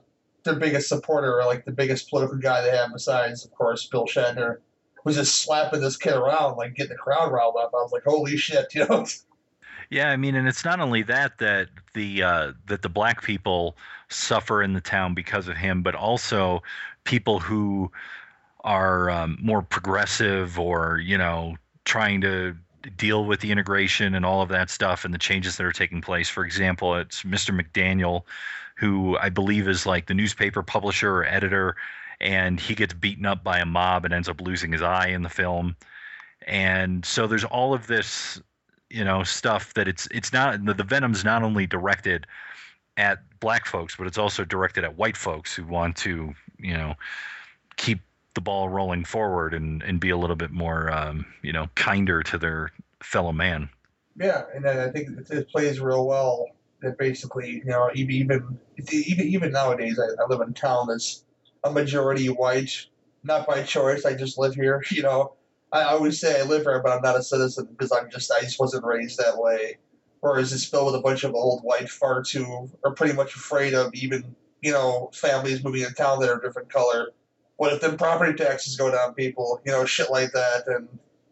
[0.48, 4.06] their biggest supporter, or like the biggest political guy they have besides, of course, Bill
[4.06, 4.58] Shatner,
[5.04, 7.72] was just slapping this kid around, like getting the crowd riled up.
[7.74, 9.06] I was like, holy shit, you know?
[9.90, 13.78] Yeah, I mean, and it's not only that that the uh, that the black people
[14.10, 16.62] suffer in the town because of him, but also
[17.06, 17.92] people who
[18.62, 21.56] are um, more progressive or you know
[21.86, 22.58] trying to
[22.98, 26.02] deal with the integration and all of that stuff and the changes that are taking
[26.02, 26.30] place.
[26.30, 27.58] For example, it's Mr.
[27.58, 28.24] McDaniel,
[28.78, 31.76] who I believe is like the newspaper publisher or editor,
[32.22, 35.24] and he gets beaten up by a mob and ends up losing his eye in
[35.24, 35.76] the film.
[36.46, 38.42] And so there's all of this,
[38.90, 42.28] you know, stuff that it's it's not the, the Venom's not only directed
[42.98, 46.96] at black folks, but it's also directed at white folks who want to, you know,
[47.78, 48.00] keep
[48.34, 52.22] the ball rolling forward and, and be a little bit more, um, you know, kinder
[52.22, 53.70] to their fellow man.
[54.16, 56.48] Yeah, and I think it, it plays real well.
[56.82, 58.60] That basically, you know, even
[58.92, 61.24] even even, nowadays, I, I live in a town that's
[61.64, 62.86] a majority white,
[63.24, 64.06] not by choice.
[64.06, 64.84] I just live here.
[64.92, 65.34] You know,
[65.72, 68.42] I always say I live here, but I'm not a citizen because I'm just I
[68.42, 69.78] just wasn't raised that way.
[70.20, 73.74] Whereas it's filled with a bunch of old white farts who are pretty much afraid
[73.74, 77.10] of even you know families moving in town that are different color.
[77.58, 79.62] What if then property taxes go down, people?
[79.66, 80.88] You know, shit like that, and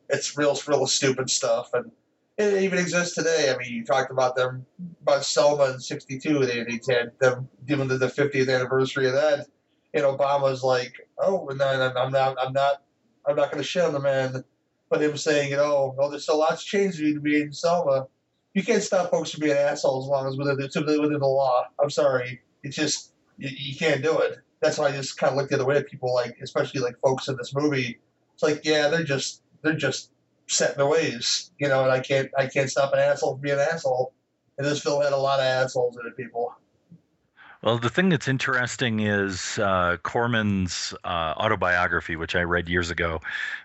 [0.10, 1.70] it's real, real stupid stuff.
[1.74, 1.92] And
[2.38, 3.54] it even exists today.
[3.54, 4.66] I mean, you talked about them
[5.02, 6.46] about Selma in '62.
[6.46, 9.48] They they had them given the 50th anniversary of that,
[9.94, 12.82] and Obama's like, oh, then I'm not, I'm not,
[13.26, 14.44] I'm not going to shit on the man,
[14.90, 18.08] but him saying, you know, well, there's still lots of change to be in Selma.
[18.54, 21.66] You can't stop folks from being assholes as long as within the, within the law.
[21.82, 24.40] I'm sorry, it's just you, you can't do it.
[24.62, 27.00] That's why I just kind of look the other way at people, like especially like
[27.00, 28.00] folks in this movie.
[28.34, 30.12] It's like, yeah, they're just they're just
[30.48, 33.42] set in their ways, you know, and I can't I can't stop an asshole from
[33.42, 34.14] being an asshole.
[34.58, 36.56] And this film had a lot of assholes in it, people.
[37.62, 43.22] Well, the thing that's interesting is uh, Corman's uh, autobiography, which I read years ago.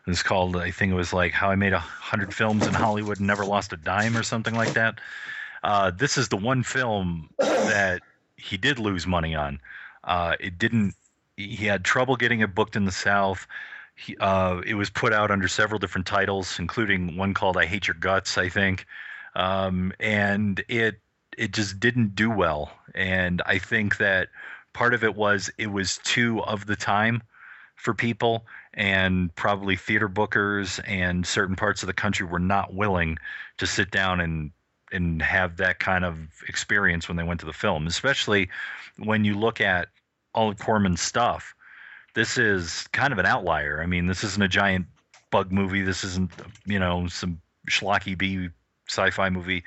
[0.06, 3.18] It's called, I think it was like How I Made a Hundred Films in Hollywood
[3.18, 5.00] and Never Lost a Dime or something like that.
[5.62, 8.00] Uh, this is the one film that
[8.36, 9.60] he did lose money on.
[10.02, 10.94] Uh, it didn't,
[11.36, 13.46] he had trouble getting it booked in the South.
[14.18, 17.96] Uh, it was put out under several different titles, including one called I Hate Your
[17.96, 18.86] Guts, I think.
[19.34, 21.00] Um, and it
[21.36, 22.72] it just didn't do well.
[22.94, 24.28] And I think that
[24.72, 27.22] part of it was it was too of the time
[27.76, 33.18] for people, and probably theater bookers and certain parts of the country were not willing
[33.58, 34.50] to sit down and
[34.92, 36.16] and have that kind of
[36.48, 38.48] experience when they went to the film, especially
[38.98, 39.88] when you look at
[40.34, 41.54] all of Corman's stuff.
[42.14, 43.80] This is kind of an outlier.
[43.82, 44.86] I mean, this isn't a giant
[45.30, 45.82] bug movie.
[45.82, 46.30] This isn't,
[46.66, 48.48] you know, some schlocky B
[48.88, 49.64] sci-fi movie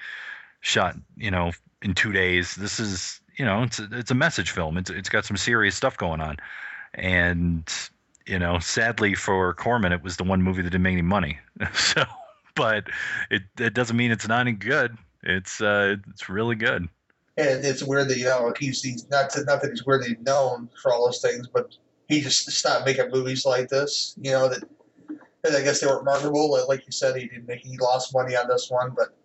[0.62, 1.52] shot, you know,
[1.82, 2.56] in two days.
[2.56, 4.78] This is, you know, it's a, it's a message film.
[4.78, 6.38] It's it's got some serious stuff going on,
[6.94, 7.72] and
[8.26, 11.40] you know, sadly for Corman, it was the one movie that didn't make any money.
[11.74, 12.04] so,
[12.56, 12.86] but
[13.30, 14.98] it it doesn't mean it's not any good.
[15.24, 16.88] It's uh, it's really good.
[17.36, 20.94] And it's weird that you know he's, he's not not that he's weirdly known for
[20.94, 21.76] all those things, but
[22.08, 24.16] he just stopped making movies like this.
[24.22, 24.64] You know that,
[25.46, 26.52] I guess they weren't marketable.
[26.68, 29.16] Like, you said, he didn't make he lost money on this one, but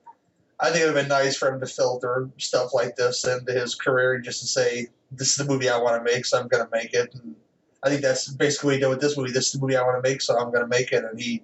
[0.60, 3.52] I think it would have been nice for him to filter stuff like this into
[3.52, 6.38] his career and just to say, "This is the movie I want to make, so
[6.38, 7.36] I'm going to make it." And
[7.82, 9.32] I think that's basically what he did with this movie.
[9.32, 11.04] This is the movie I want to make, so I'm going to make it.
[11.04, 11.42] And he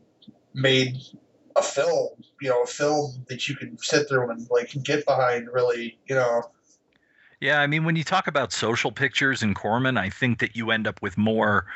[0.53, 0.97] made
[1.57, 2.09] a film,
[2.40, 5.49] you know, a film that you can sit through and like get behind.
[5.53, 6.42] Really, you know.
[7.40, 10.70] Yeah, I mean, when you talk about social pictures in Corman, I think that you
[10.70, 11.66] end up with more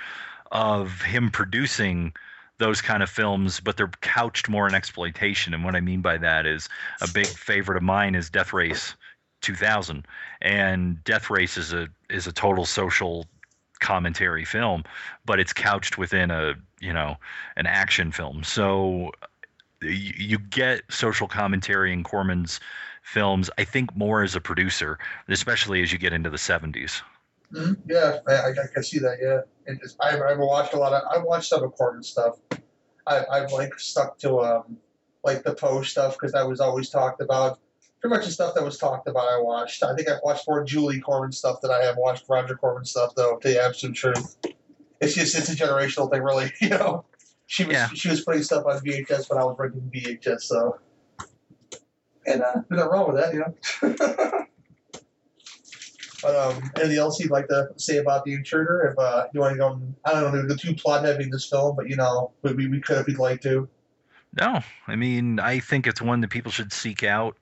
[0.53, 2.13] of him producing
[2.59, 5.55] those kind of films, but they're couched more in exploitation.
[5.55, 6.69] And what I mean by that is
[7.01, 8.95] a big favorite of mine is Death Race
[9.43, 10.07] 2000,
[10.41, 13.27] and Death Race is a is a total social
[13.81, 14.83] commentary film,
[15.25, 17.17] but it's couched within a you know
[17.57, 18.43] an action film.
[18.43, 19.27] So uh,
[19.83, 22.59] you, you get social commentary in Corman's
[23.09, 23.51] films.
[23.59, 27.03] I think more as a producer, especially as you get into the 70s.
[27.53, 27.73] Mm-hmm.
[27.89, 29.17] Yeah, I, I, can see that.
[29.23, 31.03] Yeah, and just, I've, I've watched a lot of.
[31.11, 32.37] I've watched some of stuff.
[33.07, 34.77] I, I've like stuck to um
[35.25, 37.59] like the Poe stuff because that was always talked about.
[38.01, 39.83] Pretty much the stuff that was talked about, I watched.
[39.83, 43.15] I think I've watched more Julie Corman stuff than I have watched Roger Corman stuff,
[43.17, 43.39] though.
[43.39, 44.37] To the absolute truth.
[45.01, 46.53] it's just it's a generational thing, really.
[46.61, 47.07] You know,
[47.47, 47.89] she was Yeah.
[47.89, 50.79] she was putting stuff on VHS when I was renting VHS, so
[52.29, 53.55] and uh, there's nothing wrong with that, you know.
[56.23, 58.93] but um, anything else you'd like to say about the intruder?
[58.93, 61.49] If uh, you want to go, I don't know, the too plot heavy in this
[61.49, 63.69] film, but you know, we, we could if you'd like to.
[64.39, 67.37] No, I mean, I think it's one that people should seek out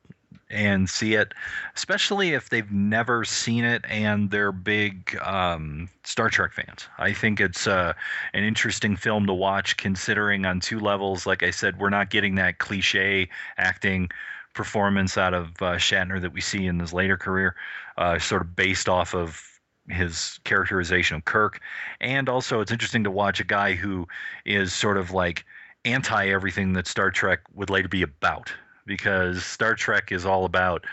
[0.49, 1.35] and see it,
[1.75, 6.87] especially if they've never seen it and they're big um, Star Trek fans.
[6.99, 7.95] I think it's uh,
[8.33, 11.27] an interesting film to watch, considering on two levels.
[11.27, 14.09] Like I said, we're not getting that cliche acting
[14.57, 17.55] performance out of uh, Shatner that we see in his later career,
[17.97, 19.41] uh, sort of based off of
[19.89, 21.61] his characterization of Kirk.
[22.01, 24.09] And also, it's interesting to watch a guy who
[24.45, 25.45] is sort of like
[25.85, 28.53] anti everything that Star Trek would later be about
[28.87, 30.85] because Star Trek is all about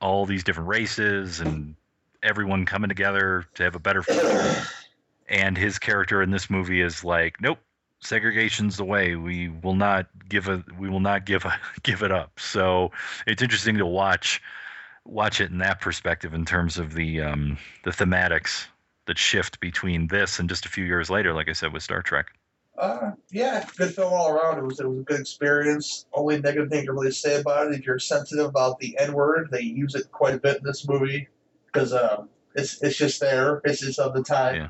[0.00, 1.74] all these different races and
[2.22, 4.62] everyone coming together to have a better future.
[5.28, 7.58] And his character in this movie is like, nope,
[8.02, 9.16] segregation's the way.
[9.16, 12.38] We will not give a we will not give a, give it up.
[12.38, 12.90] So
[13.26, 14.42] it's interesting to watch
[15.04, 18.66] watch it in that perspective in terms of the um, the thematics
[19.06, 22.02] that shift between this and just a few years later, like I said with Star
[22.02, 22.26] Trek.
[22.78, 24.58] Uh, yeah, good film all around.
[24.58, 26.06] It was it was a good experience.
[26.12, 29.48] Only negative thing to really say about it, if you're sensitive about the N word,
[29.50, 31.28] they use it quite a bit in this movie
[31.66, 33.60] because uh, it's it's just there.
[33.64, 34.56] It's just of the time.
[34.56, 34.68] Yeah.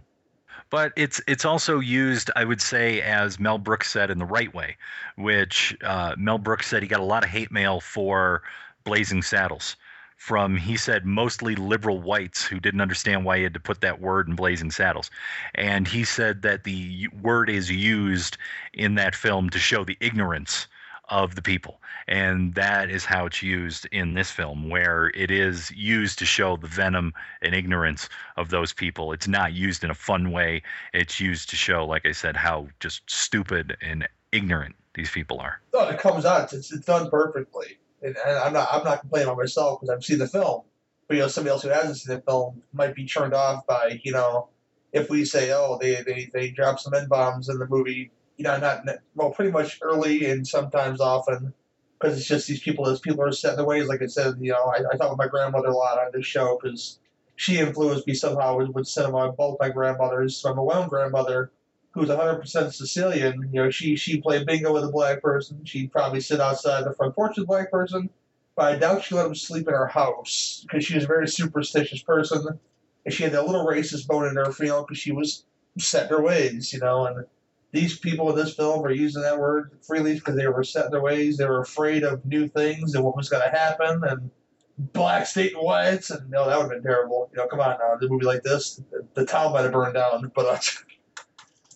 [0.73, 4.53] But it's it's also used, I would say, as Mel Brooks said, in the right
[4.55, 4.79] way,
[5.17, 8.43] which uh, Mel Brooks said he got a lot of hate mail for
[8.83, 9.77] Blazing Saddles
[10.17, 14.01] from he said mostly liberal whites who didn't understand why he had to put that
[14.01, 15.11] word in Blazing Saddles,
[15.55, 18.39] and he said that the word is used
[18.73, 20.69] in that film to show the ignorance
[21.12, 21.81] of the people.
[22.09, 26.57] And that is how it's used in this film, where it is used to show
[26.57, 29.12] the venom and ignorance of those people.
[29.12, 30.62] It's not used in a fun way.
[30.94, 35.61] It's used to show, like I said, how just stupid and ignorant these people are.
[35.75, 36.53] No, it comes out.
[36.53, 40.05] It's, it's done perfectly, and, and I'm not I'm not complaining about myself because I've
[40.05, 40.62] seen the film.
[41.09, 44.01] But you know, somebody else who hasn't seen the film might be turned off by
[44.03, 44.48] you know,
[44.92, 48.11] if we say, oh, they they they drop some n bombs in the movie.
[48.37, 51.53] You know, not well, pretty much early and sometimes often,
[51.99, 52.88] because it's just these people.
[52.88, 55.11] As people are set in their ways, like I said, you know, I, I talk
[55.11, 56.99] with my grandmother a lot on this show because
[57.37, 59.33] she influenced me somehow with, with cinema.
[59.33, 61.51] Both my grandmothers, from my own grandmother,
[61.92, 65.64] who's 100% Sicilian, you know, she she played bingo with a black person.
[65.64, 68.09] She'd probably sit outside the front porch with a black person,
[68.57, 71.29] but I doubt she let him sleep in her house because she was a very
[71.29, 72.59] superstitious person,
[73.05, 75.45] and she had that little racist bone in her, you because she was
[75.79, 77.07] set in her ways, you know.
[77.07, 77.27] And
[77.73, 80.91] these people in this film are using that word freely because they were set in
[80.93, 81.37] their ways.
[81.37, 84.31] They were afraid of new things and what was going to happen, and
[84.79, 87.31] black state and whites, and no, that would have been terrible.
[87.33, 89.95] You know, come on now, a movie like this, the, the town might have burned
[89.95, 90.47] down, but.
[90.47, 90.59] Uh,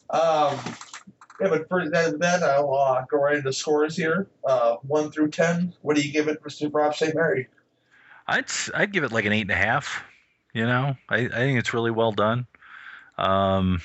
[0.09, 0.57] Um,
[1.41, 4.29] yeah, but for that, I'll uh, go right into scores here.
[4.45, 5.75] Uh, one through ten.
[5.83, 6.73] What do you give it, Mr.
[6.73, 7.15] Rob St.
[7.15, 7.49] Mary?
[8.27, 10.05] I'd I'd give it like an eight and a half.
[10.55, 12.47] You know, I, I think it's really well done.
[13.19, 13.83] Um,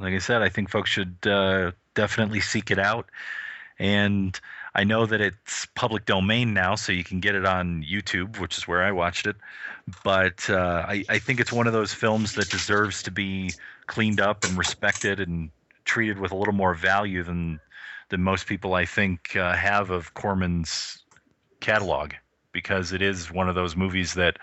[0.00, 3.06] like I said, I think folks should uh, definitely seek it out.
[3.78, 4.38] And
[4.74, 8.58] I know that it's public domain now, so you can get it on YouTube, which
[8.58, 9.36] is where I watched it.
[10.04, 13.52] But uh, I, I think it's one of those films that deserves to be
[13.86, 15.50] cleaned up and respected and
[15.84, 17.58] treated with a little more value than
[18.10, 20.98] than most people I think uh, have of Corman's
[21.60, 22.12] catalog,
[22.52, 24.36] because it is one of those movies that,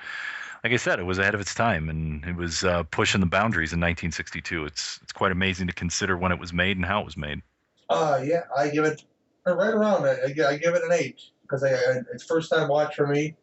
[0.68, 3.26] like I said, it was ahead of its time and it was uh, pushing the
[3.26, 4.66] boundaries in 1962.
[4.66, 7.42] It's it's quite amazing to consider when it was made and how it was made.
[7.90, 9.02] Uh, yeah, I give it
[9.48, 10.04] uh, right around.
[10.04, 13.38] I, I give it an eight because I, I, it's first time watch for me.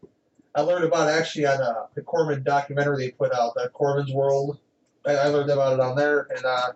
[0.54, 4.12] I learned about it actually on uh, the Corman documentary they put out, uh, Corman's
[4.12, 4.58] World.
[5.06, 6.72] I, I learned about it on there, and uh,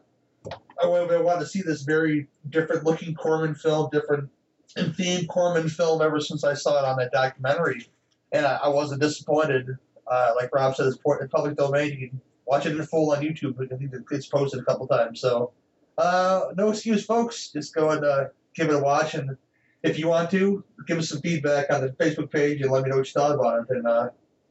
[0.82, 4.30] I I wanted to see this very different looking Corman film, different
[4.78, 7.86] in theme Corman film ever since I saw it on that documentary,
[8.32, 9.76] and I, I wasn't disappointed.
[10.10, 11.92] Uh, like Rob por- it's public domain.
[11.92, 13.62] You can watch it in full on YouTube.
[13.62, 15.20] I think it's posted a couple times.
[15.20, 15.52] So,
[15.96, 17.48] uh, no excuse, folks.
[17.48, 19.36] Just go and uh, give it a watch, and
[19.82, 22.90] if you want to, give us some feedback on the Facebook page and let me
[22.90, 23.76] know what you thought about it.
[23.76, 24.10] And uh,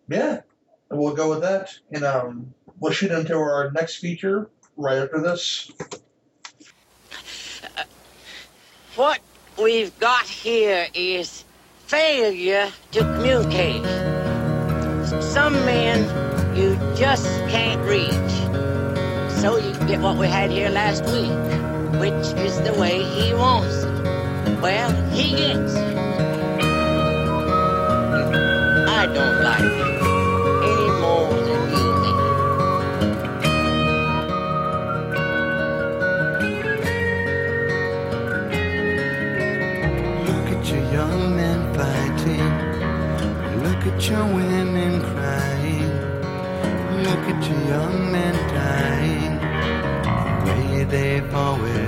[0.09, 0.41] yeah,
[0.89, 1.77] and we'll go with that.
[1.91, 5.71] And um, we'll shoot into our next feature right after this.
[8.95, 9.19] What
[9.61, 11.43] we've got here is
[11.85, 14.16] failure to communicate.
[15.21, 15.99] Some men
[16.55, 18.33] you just can't reach.
[19.41, 21.31] So you get what we had here last week,
[22.01, 24.59] which is the way he wants it.
[24.61, 25.75] Well, he gets.
[28.89, 30.01] I don't like it
[30.71, 31.87] any more than you.
[40.27, 42.53] Look at your young men fighting.
[43.63, 44.66] Look at your women
[47.67, 49.35] young men dying.
[50.45, 51.86] The way they've always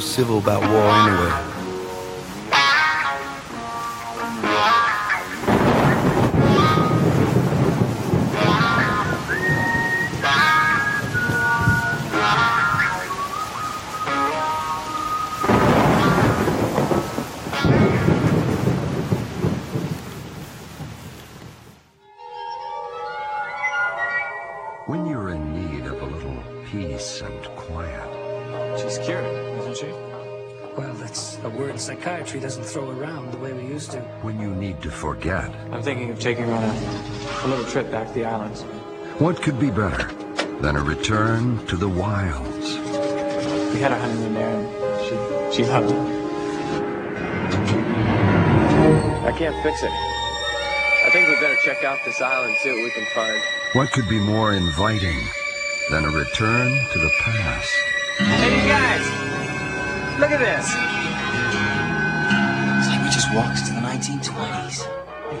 [0.00, 1.19] civil about war anyway?
[36.20, 38.62] Taking her on a, a little trip back to the islands.
[39.18, 40.12] what could be better
[40.60, 42.76] than a return to the wilds?
[43.72, 45.96] We had our honeymoon there, and she, she loved it.
[49.24, 49.90] I can't fix it.
[49.90, 53.40] I think we better check out this island, see what we can find.
[53.72, 55.18] What could be more inviting
[55.90, 57.74] than a return to the past?
[58.18, 60.20] Hey, you guys!
[60.20, 60.66] Look at this!
[62.78, 64.59] It's like we just walked to the 1920s.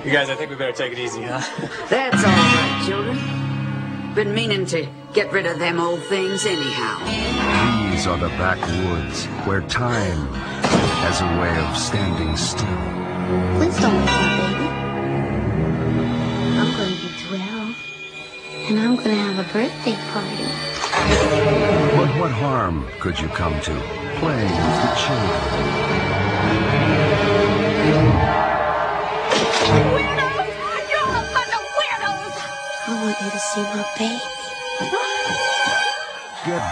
[0.04, 1.42] You guys, I think we better take it easy, huh?
[1.90, 3.18] That's all right, children.
[4.14, 6.98] Been meaning to get rid of them old things anyhow.
[7.90, 10.32] These are the backwoods where time
[11.04, 12.64] has a way of standing still.
[13.58, 14.68] Please don't cry, baby.
[16.56, 17.76] I'm going to be 12,
[18.70, 20.48] and I'm going to have a birthday party.
[21.94, 23.72] But what harm could you come to
[24.18, 26.29] playing with the children?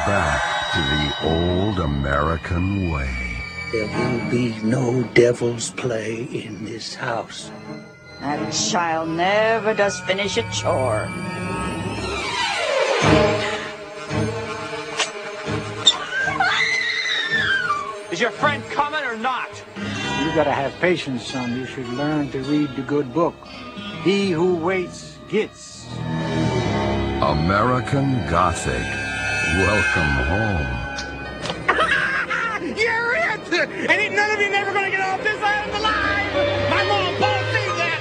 [0.09, 3.15] Back to the old American way.
[3.73, 7.51] There will be no devil's play in this house.
[8.21, 11.11] That child never does finish a chore.
[18.11, 19.51] Is your friend coming or not?
[19.77, 21.55] You gotta have patience, son.
[21.55, 23.35] You should learn to read the good book.
[24.05, 25.87] He who waits gets.
[27.21, 28.97] American Gothic.
[29.57, 30.66] Welcome home.
[32.76, 33.53] You're it!
[33.55, 36.34] And ain't none of you never gonna get off this island alive!
[36.68, 38.01] My mom won't see that!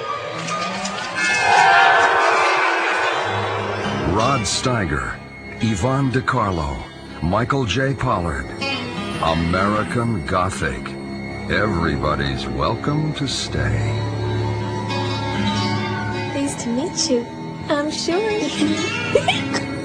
[4.14, 5.16] Rod Steiger,
[5.62, 6.84] Yvonne DeCarlo,
[7.24, 7.94] Michael J.
[7.94, 8.46] Pollard.
[9.24, 10.90] American Gothic.
[11.50, 13.94] Everybody's welcome to stay.
[16.34, 17.26] Pleased to meet you.
[17.70, 19.72] I'm sure.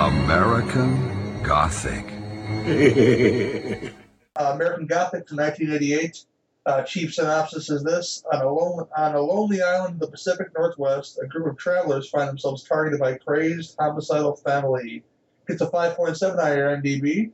[0.00, 2.04] American Gothic.
[4.36, 6.24] Uh, American Gothic from 1988.
[6.64, 10.46] Uh, chief synopsis is this: on a, lone, on a lonely island in the Pacific
[10.56, 15.02] Northwest, a group of travelers find themselves targeted by a crazed, homicidal family.
[15.48, 17.32] It's a 5.7 on.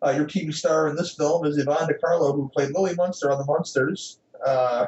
[0.00, 3.38] Uh, your TV star in this film is Yvonne DeCarlo, who played Lily Munster on
[3.38, 4.20] The Munsters.
[4.46, 4.86] Uh,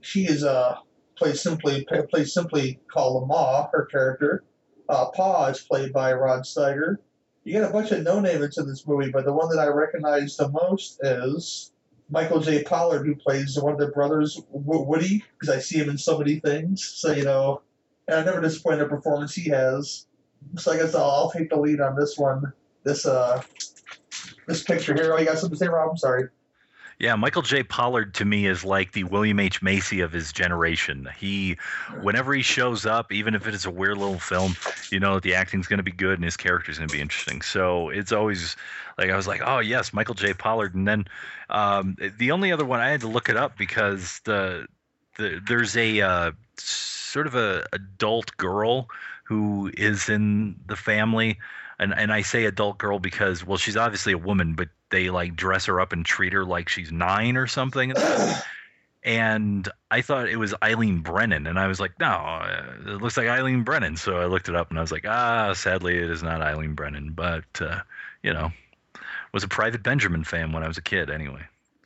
[0.00, 0.78] she is uh,
[1.16, 4.42] plays simply plays simply called Ma, her character.
[4.88, 6.96] Uh, Pa is played by Rod Steiger.
[7.44, 9.66] You get a bunch of no names in this movie, but the one that I
[9.66, 11.72] recognize the most is
[12.10, 12.62] Michael J.
[12.62, 16.40] Pollard, who plays one of their brothers, Woody, because I see him in so many
[16.40, 16.84] things.
[16.84, 17.62] So, you know,
[18.08, 20.06] and I'm never disappointed in the performance he has.
[20.58, 22.52] So I guess I'll, I'll take the lead on this one.
[22.82, 23.42] This uh,
[24.46, 25.14] this picture here.
[25.14, 25.90] Oh, you got something to say, Rob?
[25.90, 26.28] I'm sorry.
[26.98, 27.62] Yeah, Michael J.
[27.62, 29.62] Pollard to me is like the William H.
[29.62, 31.08] Macy of his generation.
[31.18, 31.56] He,
[32.02, 34.54] whenever he shows up, even if it is a weird little film,
[34.90, 37.00] you know that the acting's going to be good and his character's going to be
[37.00, 37.42] interesting.
[37.42, 38.56] So it's always
[38.96, 40.34] like I was like, oh yes, Michael J.
[40.34, 40.74] Pollard.
[40.74, 41.06] And then
[41.50, 44.66] um, the only other one I had to look it up because the,
[45.16, 48.88] the there's a uh, sort of a adult girl
[49.24, 51.38] who is in the family
[51.78, 55.36] and and I say adult girl because well she's obviously a woman but they like
[55.36, 57.92] dress her up and treat her like she's 9 or something
[59.02, 63.16] and I thought it was Eileen Brennan and I was like no uh, it looks
[63.16, 66.10] like Eileen Brennan so I looked it up and I was like ah sadly it
[66.10, 67.80] is not Eileen Brennan but uh,
[68.22, 68.50] you know
[69.32, 71.42] was a Private Benjamin fan when I was a kid anyway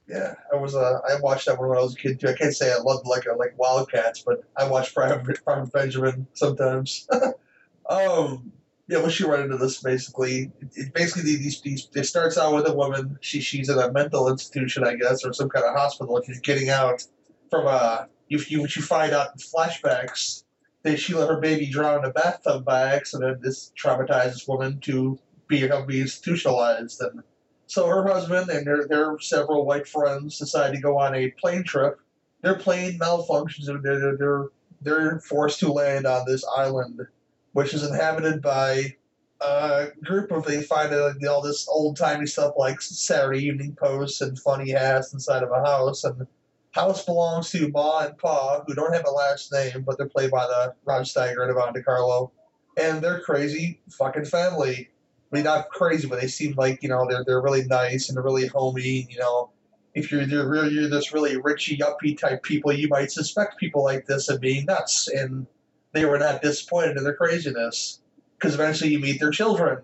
[0.09, 0.75] Yeah, I was.
[0.75, 2.29] Uh, I watched that one when I was a kid too.
[2.29, 6.27] I can't say I loved like uh, like Wildcats, but I watched Private, Private Benjamin
[6.33, 7.07] sometimes.
[7.91, 8.51] um,
[8.89, 9.83] yeah, we'll shoot right into this.
[9.83, 13.19] Basically, it, basically these these it starts out with a woman.
[13.21, 16.17] She she's in a mental institution, I guess, or some kind of hospital.
[16.17, 17.05] And she's getting out
[17.51, 18.09] from uh, a.
[18.29, 20.45] You you you find out in flashbacks
[20.85, 23.43] that she let her baby drown in a bathtub by accident.
[23.43, 25.19] This traumatizes woman to
[25.49, 27.23] be be institutionalized and.
[27.71, 31.65] So her husband and their, their several white friends decide to go on a plane
[31.65, 32.01] trip.
[32.41, 34.47] Their plane malfunctions and they're, they're,
[34.81, 37.07] they're forced to land on this island,
[37.53, 38.97] which is inhabited by
[39.41, 44.21] a group of they find uh, all this old timey stuff like Saturday Evening Post
[44.21, 46.27] and funny hats inside of a house, and
[46.73, 50.31] house belongs to Ma and Pa, who don't have a last name, but they're played
[50.31, 52.31] by the Rod Steiger and Yvonne DeCarlo,
[52.77, 54.91] and they're crazy fucking family.
[55.31, 58.23] I mean, not crazy, but they seem like you know they're they're really nice and
[58.23, 59.07] really homey.
[59.11, 59.51] You know,
[59.95, 64.07] if you're you're, you're this really richy uppy type people, you might suspect people like
[64.07, 65.47] this of being nuts, and
[65.93, 68.01] they were not disappointed in their craziness
[68.37, 69.79] because eventually you meet their children.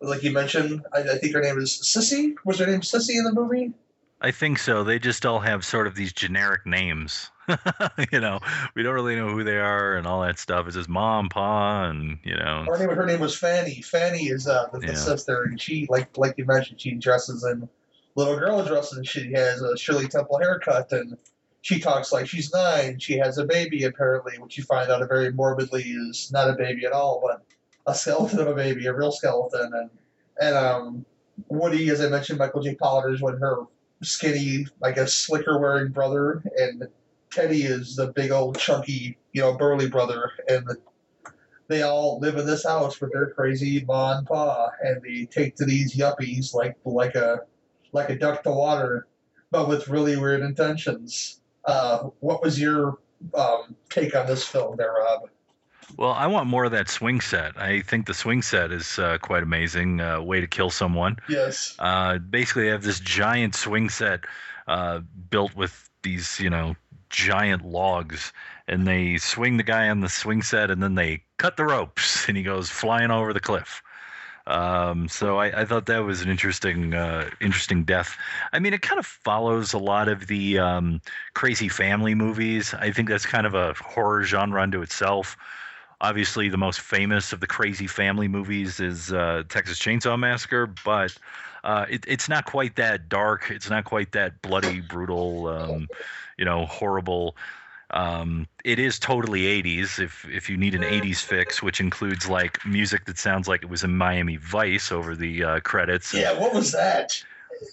[0.00, 2.34] Like you mentioned, I, I think her name is Sissy.
[2.44, 3.72] Was her name Sissy in the movie?
[4.22, 4.84] I think so.
[4.84, 7.30] They just all have sort of these generic names.
[8.12, 8.38] you know,
[8.74, 10.66] we don't really know who they are and all that stuff.
[10.66, 12.64] It's just mom, pa, and you know.
[12.66, 13.82] Her name, her name was Fanny.
[13.82, 14.92] Fanny is uh, the, the Yeah.
[14.94, 17.68] sister, and she, like like you mentioned, she dresses in
[18.14, 18.98] little girl dresses.
[18.98, 21.16] and She has a Shirley Temple haircut, and
[21.62, 22.98] she talks like she's nine.
[22.98, 26.86] She has a baby, apparently, which you find out very morbidly is not a baby
[26.86, 27.44] at all, but
[27.86, 29.72] a skeleton of a baby, a real skeleton.
[29.74, 29.90] And
[30.40, 31.04] and um,
[31.48, 32.74] Woody, as I mentioned, Michael J.
[32.74, 33.64] Pollard is with her
[34.02, 36.88] skinny, I guess, slicker wearing brother, and
[37.30, 40.66] Teddy is the big old chunky, you know, burly brother, and
[41.68, 45.56] they all live in this house with their crazy ma and pa, and they take
[45.56, 47.40] to these yuppies like like a
[47.92, 49.06] like a duck to water,
[49.50, 51.39] but with really weird intentions.
[51.70, 52.98] Uh, what was your
[53.34, 55.28] um, take on this film, there, Rob?
[55.96, 57.56] Well, I want more of that swing set.
[57.58, 60.00] I think the swing set is uh, quite amazing.
[60.00, 61.16] Uh, way to kill someone.
[61.28, 61.76] Yes.
[61.78, 64.20] Uh, basically, they have this giant swing set
[64.68, 65.00] uh,
[65.30, 66.74] built with these, you know,
[67.08, 68.32] giant logs,
[68.68, 72.26] and they swing the guy on the swing set, and then they cut the ropes,
[72.28, 73.82] and he goes flying over the cliff.
[74.46, 78.16] Um, so I, I thought that was an interesting, uh, interesting death.
[78.52, 81.00] I mean, it kind of follows a lot of the um,
[81.34, 82.74] crazy family movies.
[82.74, 85.36] I think that's kind of a horror genre unto itself.
[86.00, 91.14] Obviously, the most famous of the crazy family movies is uh, Texas Chainsaw Massacre, but
[91.62, 93.50] uh, it, it's not quite that dark.
[93.50, 95.88] It's not quite that bloody, brutal, um,
[96.38, 97.36] you know, horrible.
[97.92, 102.64] Um, it is totally 80s if if you need an 80s fix, which includes like
[102.64, 106.14] music that sounds like it was in Miami Vice over the uh, credits.
[106.14, 107.22] Yeah, what was that?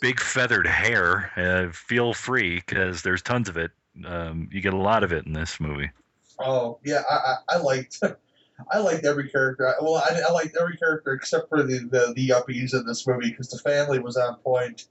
[0.02, 1.32] Big feathered hair.
[1.38, 3.72] Uh, feel free because there's tons of it.
[4.06, 5.92] Um, you get a lot of it in this movie.
[6.40, 8.00] Oh yeah, I, I, I liked
[8.72, 9.72] I liked every character.
[9.82, 13.30] Well, I, I liked every character except for the the, the yuppies in this movie
[13.30, 14.88] because the family was on point.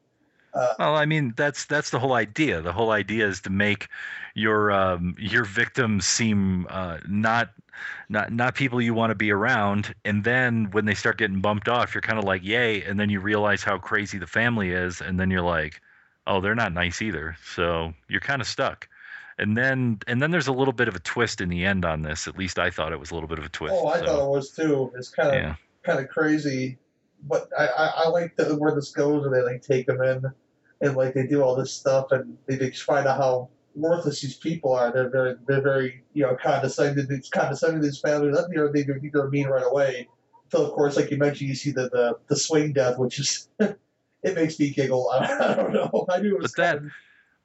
[0.57, 2.63] Uh, Well, I mean, that's that's the whole idea.
[2.63, 3.89] The whole idea is to make
[4.35, 7.51] your um, your victims seem uh, not
[8.09, 11.69] not not people you want to be around, and then when they start getting bumped
[11.69, 15.01] off, you're kind of like, yay, and then you realize how crazy the family is,
[15.01, 15.81] and then you're like,
[16.27, 17.37] oh, they're not nice either.
[17.45, 18.89] So you're kind of stuck.
[19.39, 22.03] And then and then there's a little bit of a twist in the end on
[22.03, 22.27] this.
[22.27, 23.75] At least I thought it was a little bit of a twist.
[23.77, 24.93] oh, I so, thought it was too.
[24.97, 25.55] It's kind of yeah.
[25.83, 26.79] kind of crazy,
[27.25, 30.33] but I, I, I like the, where this goes where they like take them in
[30.81, 34.37] and like they do all this stuff and they just find out how worthless these
[34.37, 34.93] people are.
[34.93, 37.07] They're very they're very you know condescending.
[37.11, 38.37] It's condescending to these families.
[38.51, 40.09] You know, they think they're mean right away.
[40.51, 43.49] So of course, like you mentioned, you see the the, the swing death, which is
[43.61, 45.11] it makes me giggle.
[45.13, 46.07] I, don't know.
[46.11, 46.83] I knew it was But that.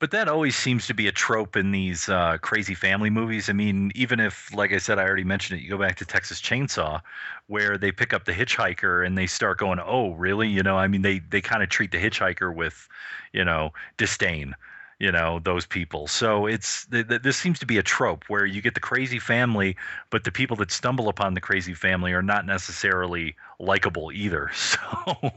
[0.01, 3.49] But that always seems to be a trope in these uh, crazy family movies.
[3.49, 6.05] I mean, even if, like I said, I already mentioned it, you go back to
[6.05, 7.01] Texas Chainsaw,
[7.47, 10.87] where they pick up the hitchhiker and they start going, "Oh, really?" You know, I
[10.87, 12.89] mean, they they kind of treat the hitchhiker with,
[13.31, 14.55] you know, disdain.
[14.99, 16.07] You know those people.
[16.07, 19.17] So it's th- th- this seems to be a trope where you get the crazy
[19.17, 19.75] family,
[20.11, 24.51] but the people that stumble upon the crazy family are not necessarily likable either.
[24.61, 25.31] So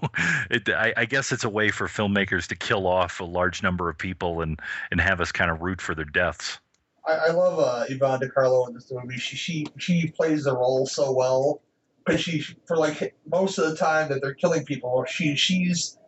[0.50, 3.88] it, I, I guess it's a way for filmmakers to kill off a large number
[3.88, 4.60] of people and
[4.90, 6.58] and have us kind of root for their deaths.
[7.06, 9.16] I, I love uh, Yvonne DeCarlo in this movie.
[9.18, 11.62] She she she plays the role so well,
[12.06, 15.98] but she for like most of the time that they're killing people, she she's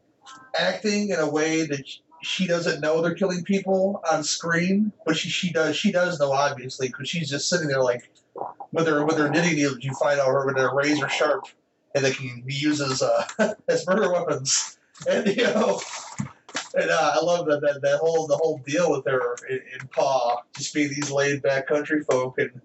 [0.59, 1.87] acting in a way that
[2.23, 6.33] she, doesn't know they're killing people on screen, but she she does she does know
[6.33, 8.11] obviously because she's just sitting there like
[8.73, 9.79] with her with her knitting needles.
[9.81, 11.47] You find out her with her razor sharp,
[11.97, 13.27] and they can be used as uh,
[13.69, 14.79] as murder weapons.
[15.09, 15.81] And you know,
[16.75, 19.89] and uh, I love that, that that whole the whole deal with her in, in
[19.89, 22.61] Paw just being these laid back country folk, and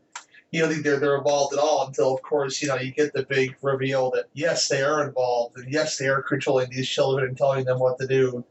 [0.51, 3.13] you don't think they're they're involved at all until, of course, you know you get
[3.13, 7.29] the big reveal that yes they are involved, and yes they are controlling these children
[7.29, 8.43] and telling them what to do,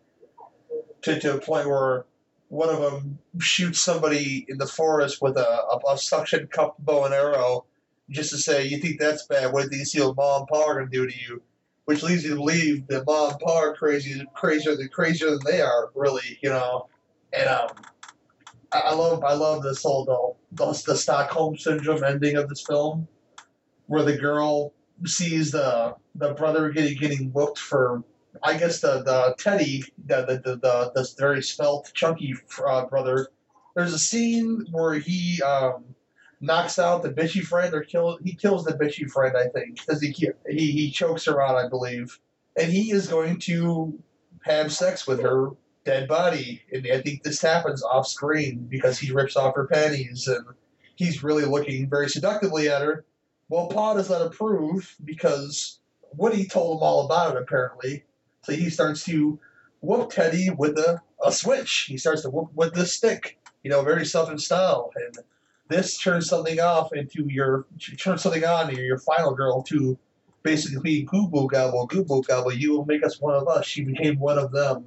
[1.03, 2.07] to to a point where
[2.49, 7.05] one of them shoots somebody in the forest with a, a, a suction cup bow
[7.05, 7.65] and arrow,
[8.11, 9.53] just to say you think that's bad.
[9.53, 11.43] What do you see what mom and pa are gonna do to you?
[11.91, 15.41] which leads you to believe that mom and pa are crazy, crazier than crazier than
[15.45, 16.89] they are, really, you know.
[17.33, 17.69] And um,
[18.71, 20.05] I, I love, I love this whole
[20.53, 23.09] the, the the Stockholm syndrome ending of this film,
[23.87, 24.73] where the girl
[25.05, 28.05] sees the the brother getting getting whooped for
[28.45, 33.31] I guess the the Teddy the the the, the, the very svelte chunky uh, brother.
[33.75, 35.85] There's a scene where he um,
[36.41, 40.01] knocks out the bitchy friend or kill he kills the bitchy friend I think because
[40.01, 40.15] he,
[40.49, 42.19] he he chokes her out I believe
[42.57, 43.99] and he is going to
[44.43, 45.51] have sex with her
[45.85, 50.29] dead body and I think this happens off screen because he rips off her panties
[50.29, 50.47] and
[50.97, 53.05] he's really looking very seductively at her.
[53.49, 55.81] Well, Pa does not approve because
[56.17, 58.05] Woody told him all about it apparently.
[58.43, 59.39] So he starts to
[59.81, 61.87] whoop Teddy with a, a switch.
[61.89, 64.91] He starts to whoop with the stick, you know, very Southern style.
[64.95, 65.19] And
[65.71, 67.67] this turns something off into your
[67.97, 69.97] turns something on your, your final girl to
[70.43, 72.53] basically goo gobble, goo gobble.
[72.53, 73.65] You will make us one of us.
[73.67, 74.85] She became one of them,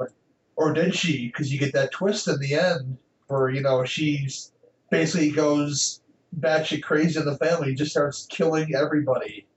[0.56, 1.28] or did she?
[1.28, 4.52] Because you get that twist in the end where you know she's
[4.92, 6.02] basically goes
[6.40, 9.48] batshit crazy in the family, just starts killing everybody.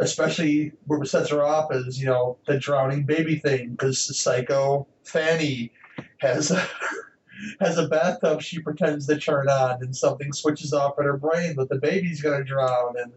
[0.00, 4.88] Especially what sets her off is, you know, the drowning baby thing, because the Psycho
[5.04, 5.72] Fanny
[6.18, 6.66] has a,
[7.60, 11.56] has a bathtub she pretends to turn on, and something switches off in her brain
[11.56, 13.12] that the baby's gonna drown, and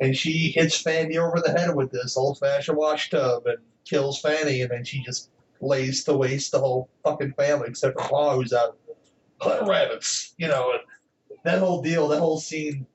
[0.00, 4.20] and she hits Fanny over the head with this old fashioned wash tub and kills
[4.20, 5.30] Fanny, and then she just
[5.60, 8.78] lays to waste the whole fucking family except for Pa, who's out
[9.66, 10.80] rabbits, you know, and
[11.44, 12.86] that whole deal, that whole scene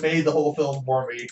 [0.00, 1.28] made the whole film for me.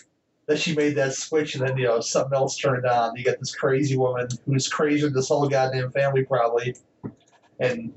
[0.47, 3.15] That she made that switch and then, you know, something else turned on.
[3.15, 6.75] You got this crazy woman who's crazy with this whole goddamn family, probably.
[7.59, 7.93] And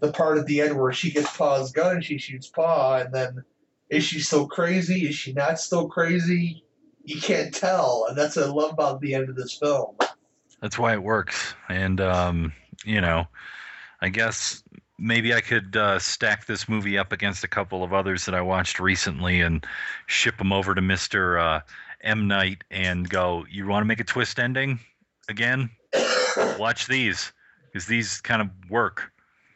[0.00, 3.14] the part at the end where she gets Pa's gun and she shoots Pa, and
[3.14, 3.44] then
[3.88, 5.08] is she still crazy?
[5.08, 6.64] Is she not still crazy?
[7.04, 8.06] You can't tell.
[8.08, 9.96] And that's what I love about the end of this film.
[10.60, 11.54] That's why it works.
[11.68, 12.52] And, um,
[12.84, 13.26] you know,
[14.00, 14.62] I guess
[14.98, 18.42] maybe I could uh, stack this movie up against a couple of others that I
[18.42, 19.66] watched recently and
[20.06, 21.60] ship them over to Mister uh,
[22.02, 23.44] M Night and go.
[23.50, 24.78] You want to make a twist ending
[25.28, 25.70] again?
[26.58, 27.32] Watch these
[27.66, 29.10] because these kind of work.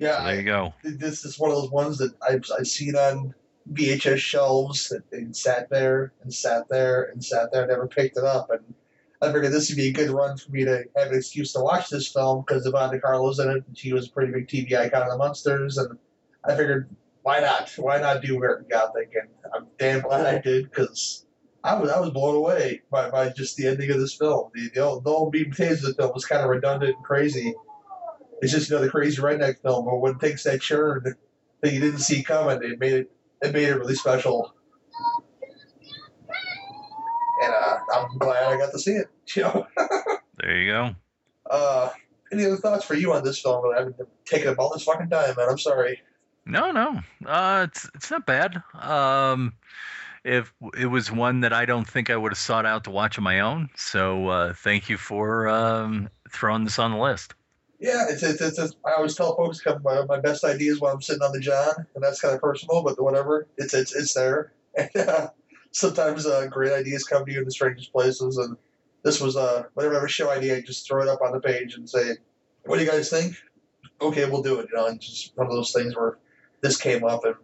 [0.05, 0.75] Yeah, so there you go.
[0.83, 3.35] This is one of those ones that I've, I've seen on
[3.73, 7.63] VHS shelves that and sat there and sat there and sat there.
[7.63, 8.75] And never picked it up, and
[9.23, 11.61] I figured this would be a good run for me to have an excuse to
[11.61, 14.79] watch this film because Yvonne Carlo's in it, and she was a pretty big TV
[14.79, 15.99] icon of the Munsters, and
[16.45, 17.73] I figured why not?
[17.79, 19.15] Why not do American Gothic?
[19.15, 21.25] And I'm damn glad I did because
[21.65, 24.51] I was I was blown away by, by just the ending of this film.
[24.55, 27.55] The the old, the old and of the film was kind of redundant and crazy.
[28.45, 31.17] It's just another crazy redneck film, but when things that churn
[31.63, 33.11] that you didn't see coming, it made it
[33.43, 34.55] it made it really special
[37.43, 39.09] and uh, I'm glad I got to see it.
[39.35, 39.67] You know.
[40.37, 40.91] there you go.
[41.51, 41.91] Uh,
[42.31, 43.65] any other thoughts for you on this film?
[43.77, 45.49] I've been taking up all this fucking time, man.
[45.49, 46.03] I'm sorry.
[46.45, 47.01] No, no.
[47.25, 48.63] Uh, it's it's not bad.
[48.79, 49.55] Um,
[50.25, 53.17] if it was one that I don't think I would have sought out to watch
[53.17, 53.71] on my own.
[53.77, 57.35] So uh, thank you for um, throwing this on the list.
[57.81, 60.95] Yeah, it's it's, it's, it's I always tell folks come my, my best ideas while
[60.95, 63.47] I'm sitting on the john, and that's kind of personal, but whatever.
[63.57, 64.53] It's it's it's there.
[64.77, 65.29] And, uh,
[65.75, 68.39] sometimes uh, great ideas come to you in the strangest places.
[68.39, 68.57] And
[69.05, 71.89] this was uh, a show idea, I just throw it up on the page and
[71.89, 72.17] say,
[72.65, 73.37] "What do you guys think?"
[74.01, 74.69] Okay, we'll do it.
[74.71, 76.19] You know, and just one of those things where
[76.63, 77.35] this came up, and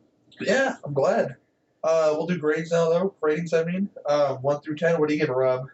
[0.41, 1.37] yeah, I'm glad.
[1.83, 3.15] Uh, we'll do grades now, though.
[3.21, 4.99] Ratings, I mean, uh, one through ten.
[4.99, 5.67] What do you give Rob?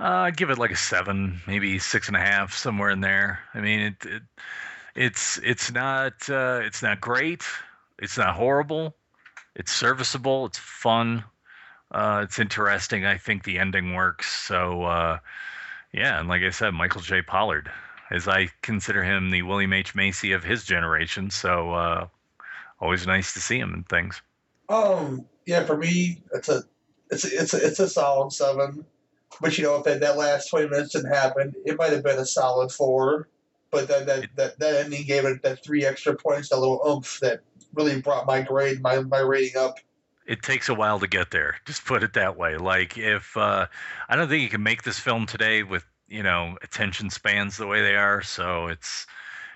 [0.00, 3.40] Uh, I'd give it like a seven, maybe six and a half, somewhere in there.
[3.52, 4.22] I mean, it, it
[4.94, 7.42] it's it's not uh, it's not great.
[7.98, 8.94] It's not horrible.
[9.56, 10.46] It's serviceable.
[10.46, 11.24] It's fun.
[11.90, 13.04] Uh, it's interesting.
[13.04, 14.30] I think the ending works.
[14.46, 15.18] So, uh,
[15.92, 17.22] yeah, and like I said, Michael J.
[17.22, 17.70] Pollard,
[18.10, 19.94] as I consider him the William H.
[19.94, 21.30] Macy of his generation.
[21.30, 22.06] So, uh,
[22.80, 24.20] always nice to see him in things.
[24.68, 26.62] Um, yeah, for me, it's a,
[27.10, 28.84] it's a, it's a, it's a solid seven.
[29.40, 32.18] But you know, if that, that last twenty minutes didn't happen, it might have been
[32.18, 33.28] a solid four.
[33.70, 37.20] But that that, that, that ending gave it that three extra points, that little oomph
[37.20, 37.40] that
[37.74, 39.78] really brought my grade, my my rating up
[40.28, 41.56] it takes a while to get there.
[41.64, 42.58] Just put it that way.
[42.58, 43.66] Like if uh,
[44.08, 47.66] I don't think you can make this film today with you know attention spans the
[47.66, 49.06] way they are, so it's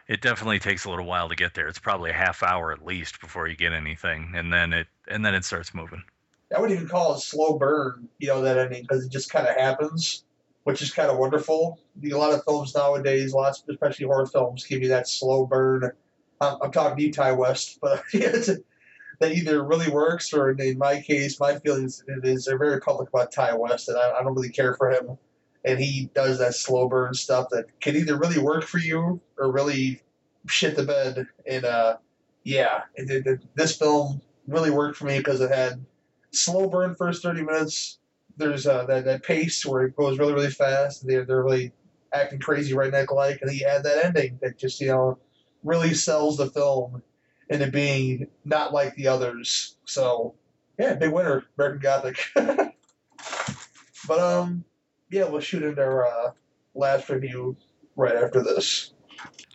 [0.08, 1.68] it definitely takes a little while to get there.
[1.68, 5.24] It's probably a half hour at least before you get anything, and then it and
[5.24, 6.02] then it starts moving.
[6.54, 9.46] I would even call it slow burn, you know, that ending because it just kind
[9.46, 10.24] of happens,
[10.64, 11.80] which is kind of wonderful.
[12.04, 15.92] A lot of films nowadays, lots, especially horror films, give you that slow burn.
[16.40, 18.58] I'm, I'm talking to Ti West, but a,
[19.20, 23.32] that either really works or in my case, my feelings is they're very public about
[23.32, 25.16] Ti West, and I, I don't really care for him.
[25.64, 29.52] And he does that slow burn stuff that can either really work for you or
[29.52, 30.02] really
[30.48, 31.28] shit the bed.
[31.46, 31.98] And uh,
[32.42, 35.84] yeah, it, it, this film really worked for me because it had
[36.32, 37.98] slow burn first 30 minutes,
[38.36, 41.06] there's uh, that that pace where it goes really really fast.
[41.06, 41.72] They're they're really
[42.12, 45.18] acting crazy redneck like, and then you add that ending that just you know
[45.62, 47.02] really sells the film
[47.48, 49.76] into being not like the others.
[49.84, 50.34] So
[50.78, 52.18] yeah, big winner, American Gothic.
[52.34, 54.64] but um,
[55.10, 56.30] yeah, we'll shoot into our uh,
[56.74, 57.56] last review
[57.96, 58.92] right after this.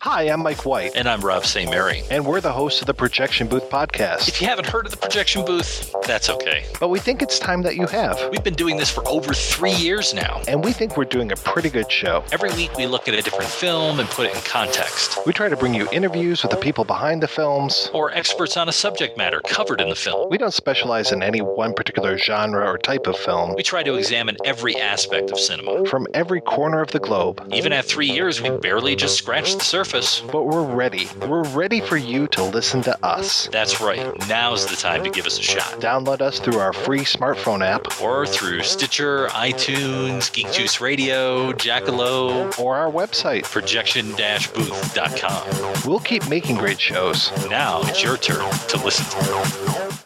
[0.02, 0.92] Hi, I'm Mike White.
[0.94, 1.68] And I'm Rob St.
[1.68, 2.04] Mary.
[2.08, 4.28] And we're the hosts of the Projection Booth podcast.
[4.28, 6.64] If you haven't heard of the Projection Booth, that's okay.
[6.78, 8.16] But we think it's time that you have.
[8.30, 10.40] We've been doing this for over three years now.
[10.46, 12.22] And we think we're doing a pretty good show.
[12.30, 15.18] Every week we look at a different film and put it in context.
[15.26, 17.90] We try to bring you interviews with the people behind the films.
[17.92, 20.30] Or experts on a subject matter covered in the film.
[20.30, 23.56] We don't specialize in any one particular genre or type of film.
[23.56, 25.86] We try to examine every aspect of cinema.
[25.86, 27.44] From every corner of the globe.
[27.52, 29.87] Even at three years, we barely just scratched the surface.
[29.90, 31.08] But we're ready.
[31.26, 33.48] We're ready for you to listen to us.
[33.50, 34.12] That's right.
[34.28, 35.80] Now's the time to give us a shot.
[35.80, 37.98] Download us through our free smartphone app.
[38.02, 43.44] Or through Stitcher, iTunes, Geek Juice Radio, Jackalope, Or our website.
[43.44, 45.88] Projection-booth.com.
[45.88, 47.30] We'll keep making great shows.
[47.48, 49.98] Now it's your turn to listen to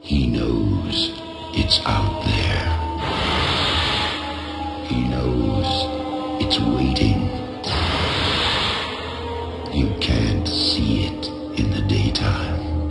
[0.00, 1.12] He knows
[1.52, 2.72] it's out there.
[4.86, 5.66] He knows
[6.42, 6.85] it's waiting.
[9.76, 11.28] You can't see it
[11.60, 12.90] in the daytime.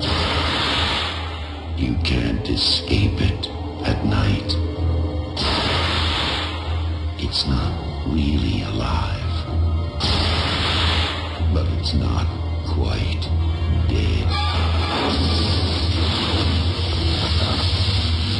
[1.75, 3.49] You can't escape it
[3.88, 4.53] at night.
[7.17, 7.73] It's not
[8.05, 9.33] really alive.
[11.55, 12.27] But it's not
[12.67, 13.23] quite
[13.89, 14.27] dead.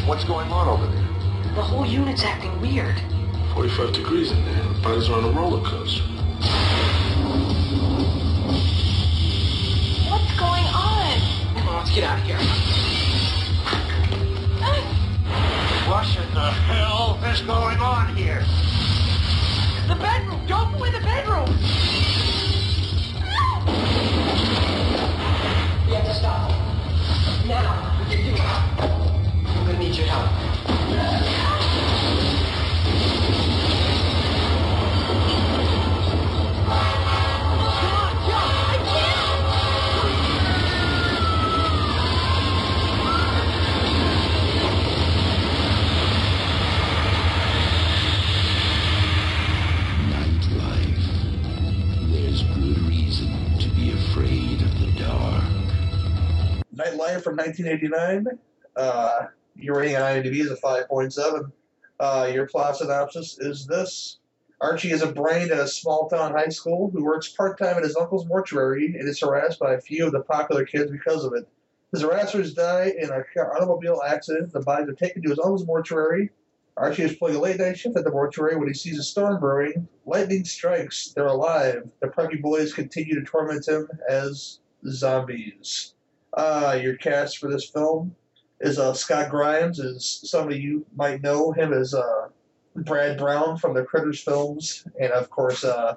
[0.08, 1.56] What's going on over there?
[1.56, 3.02] The whole unit's acting weird.
[3.56, 4.62] 45 degrees in there.
[4.62, 6.15] The bodies are on a roller coaster.
[11.96, 12.36] Get out of here.
[15.88, 18.44] What in the hell is going on here?
[19.88, 20.46] The bedroom!
[20.46, 21.48] Don't go in the bedroom!
[25.88, 26.52] We have to stop.
[27.46, 28.40] Now, we can do it.
[28.42, 31.45] I'm gonna need your help.
[56.86, 58.28] Nightlife from 1989.
[58.76, 61.52] Uh, your rating on IMDb is a 5.7.
[62.00, 64.20] Uh, your plot synopsis is this.
[64.62, 67.84] Archie is a brain at a small town high school who works part time at
[67.84, 71.34] his uncle's mortuary and is harassed by a few of the popular kids because of
[71.34, 71.48] it.
[71.92, 74.54] His harassers die in a car automobile accident.
[74.54, 76.30] The bodies are taken to his uncle's mortuary.
[76.78, 79.40] Archie is playing a late night shift at the mortuary when he sees a storm
[79.40, 79.88] brewing.
[80.06, 81.14] Lightning strikes.
[81.16, 81.90] They're alive.
[82.02, 85.95] The preppy boys continue to torment him as zombies.
[86.36, 88.14] Uh, your cast for this film
[88.60, 92.28] is uh, Scott Grimes, is somebody you might know him as uh,
[92.76, 95.96] Brad Brown from the Critters films, and of course uh,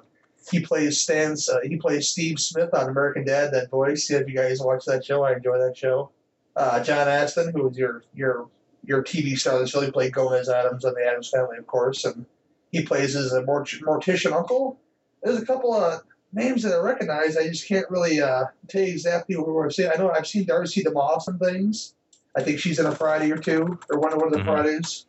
[0.49, 3.51] he plays Stan's uh, he plays Steve Smith on American Dad.
[3.53, 4.09] That voice.
[4.09, 6.11] If you guys watch that show, I enjoy that show.
[6.55, 8.47] Uh, John Astin, who is your your
[8.85, 12.05] your TV star the show, he played Gomez Addams on the Addams Family, of course,
[12.05, 12.25] and
[12.71, 14.79] he plays his uh, mort- mortician uncle.
[15.21, 16.01] There's a couple of
[16.33, 17.37] names that I recognize.
[17.37, 19.89] I just can't really uh, tell you exactly who I've seen.
[19.93, 21.93] I know I've seen Darcy DeMoss and things.
[22.35, 24.45] I think she's in a Friday or two, or one of one of the Mhm.
[24.45, 25.05] Fridays.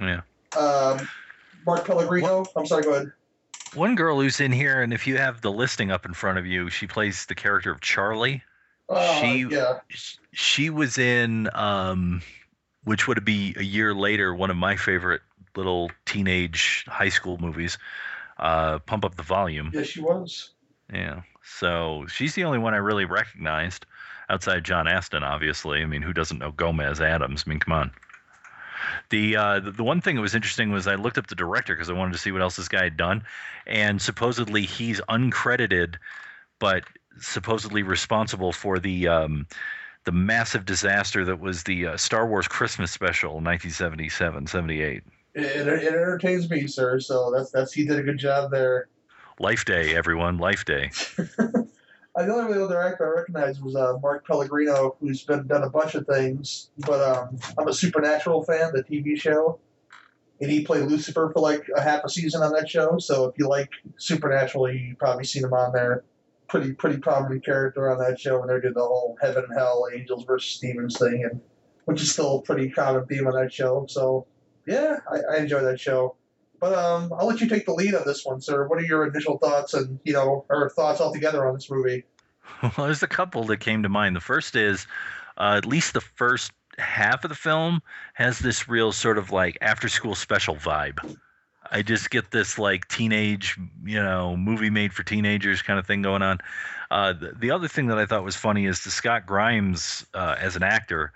[0.00, 0.20] Yeah.
[0.56, 1.08] Um,
[1.66, 2.44] Mark Pellegrino.
[2.56, 3.12] I'm sorry, go ahead.
[3.74, 6.46] One girl who's in here, and if you have the listing up in front of
[6.46, 8.42] you, she plays the character of Charlie.
[8.88, 9.80] Uh, she yeah.
[10.32, 12.22] she was in um,
[12.84, 15.20] which would be a year later one of my favorite
[15.54, 17.76] little teenage high school movies,
[18.38, 19.70] uh, Pump Up the Volume.
[19.72, 20.50] Yeah, she was.
[20.92, 21.22] Yeah.
[21.42, 23.86] So she's the only one I really recognized
[24.28, 25.82] outside John Astin, obviously.
[25.82, 27.44] I mean, who doesn't know Gomez Addams?
[27.46, 27.90] I mean, come on.
[29.10, 31.90] The, uh, the one thing that was interesting was I looked up the director because
[31.90, 33.24] I wanted to see what else this guy had done,
[33.66, 35.96] and supposedly he's uncredited,
[36.58, 36.84] but
[37.18, 39.46] supposedly responsible for the um,
[40.04, 45.02] the massive disaster that was the uh, Star Wars Christmas special, 1977, 78.
[45.38, 46.98] It, it, entertains me, sir.
[47.00, 48.88] So that's that's he did a good job there.
[49.38, 50.90] Life Day, everyone, Life Day.
[52.16, 55.70] Uh, the only other actor I recognized was uh, Mark Pellegrino, who's been done a
[55.70, 56.70] bunch of things.
[56.78, 59.60] But um, I'm a Supernatural fan, the TV show,
[60.40, 62.98] and he played Lucifer for like a half a season on that show.
[62.98, 66.02] So if you like Supernatural, you probably seen him on there.
[66.48, 69.86] Pretty pretty prominent character on that show and they did the whole heaven and hell,
[69.94, 71.40] angels versus demons thing, and
[71.84, 73.86] which is still a pretty common theme on that show.
[73.88, 74.26] So
[74.68, 76.14] Yeah, I, I enjoy that show.
[76.60, 78.66] But um, I'll let you take the lead on this one, sir.
[78.66, 82.04] What are your initial thoughts and you know, or thoughts altogether on this movie?
[82.62, 84.16] Well, there's a couple that came to mind.
[84.16, 84.86] The first is
[85.36, 87.82] uh, at least the first half of the film
[88.14, 90.98] has this real sort of like after school special vibe.
[91.70, 96.02] I just get this like teenage, you know, movie made for teenagers kind of thing
[96.02, 96.38] going on.
[96.90, 100.36] Uh, the, the other thing that I thought was funny is the Scott Grimes uh,
[100.38, 101.12] as an actor.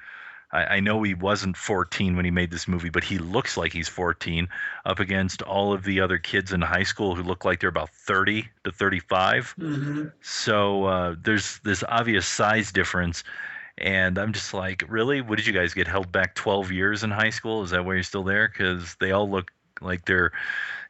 [0.53, 3.73] I, I know he wasn't 14 when he made this movie, but he looks like
[3.73, 4.49] he's 14
[4.85, 7.91] up against all of the other kids in high school who look like they're about
[7.91, 9.55] 30 to 35.
[9.59, 10.05] Mm-hmm.
[10.21, 13.25] So uh, there's this obvious size difference.
[13.79, 15.23] And I'm just like, really?
[15.23, 17.63] What did you guys get held back 12 years in high school?
[17.63, 18.49] Is that why you're still there?
[18.49, 19.51] Because they all look
[19.81, 20.33] like they're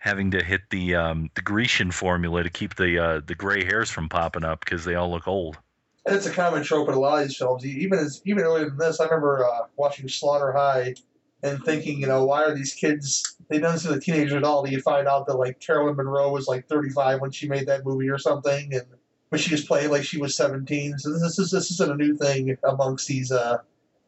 [0.01, 3.89] having to hit the um, the Grecian formula to keep the uh, the gray hairs
[3.89, 5.59] from popping up because they all look old.
[6.05, 7.65] And it's a common trope in a lot of these films.
[7.65, 10.95] Even as even earlier than this, I remember uh, watching Slaughter High
[11.43, 13.37] and thinking, you know, why are these kids?
[13.49, 14.63] They don't seem like teenagers at all.
[14.63, 17.85] Then you find out that like Caroline Munro was like 35 when she made that
[17.85, 18.87] movie or something, and
[19.31, 20.99] but she was playing like she was 17.
[20.99, 23.59] So this is this isn't a new thing amongst these uh,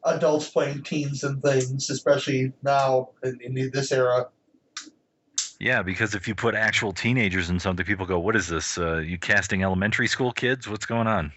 [0.05, 4.27] adults playing teens and things, especially now in, in this era.
[5.59, 8.77] Yeah, because if you put actual teenagers in something, people go, "What is this?
[8.77, 10.67] Uh, you casting elementary school kids?
[10.67, 11.31] What's going on?"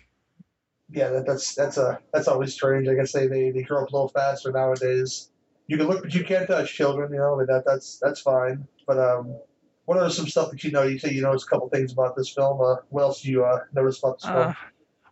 [0.91, 2.89] Yeah, that, that's that's a that's always strange.
[2.89, 5.31] I guess they, they grow up a little faster nowadays.
[5.67, 7.13] You can look, but you can't touch children.
[7.13, 8.67] You know, but that that's that's fine.
[8.87, 9.37] But um,
[9.85, 10.85] what are some stuff that you know?
[10.85, 12.61] You say you noticed a couple things about this film.
[12.61, 14.57] Uh, what else do you uh, notice about this Uh, film?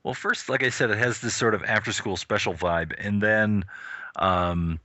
[0.02, 3.64] well, first, like I said, it has this sort of after-school special vibe, and then
[4.16, 4.80] um,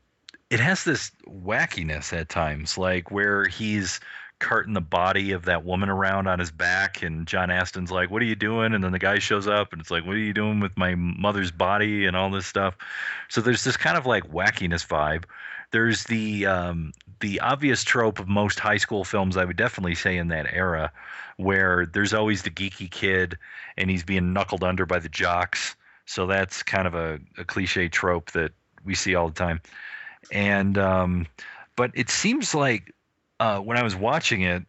[0.49, 4.01] it has this wackiness at times, like where he's
[4.41, 8.21] carting the body of that woman around on his back, and John Astin's like, "What
[8.21, 10.33] are you doing?" And then the guy shows up, and it's like, "What are you
[10.33, 12.75] doing with my mother's body?" and all this stuff.
[13.29, 15.23] So there's this kind of like wackiness vibe.
[15.71, 20.17] There's the um, the obvious trope of most high school films, I would definitely say
[20.17, 20.91] in that era,
[21.37, 23.37] where there's always the geeky kid
[23.77, 25.75] and he's being knuckled under by the jocks.
[26.05, 28.51] So that's kind of a, a cliche trope that
[28.83, 29.61] we see all the time.
[30.31, 31.27] And um,
[31.75, 32.93] but it seems like
[33.41, 34.63] uh, when I was watching it,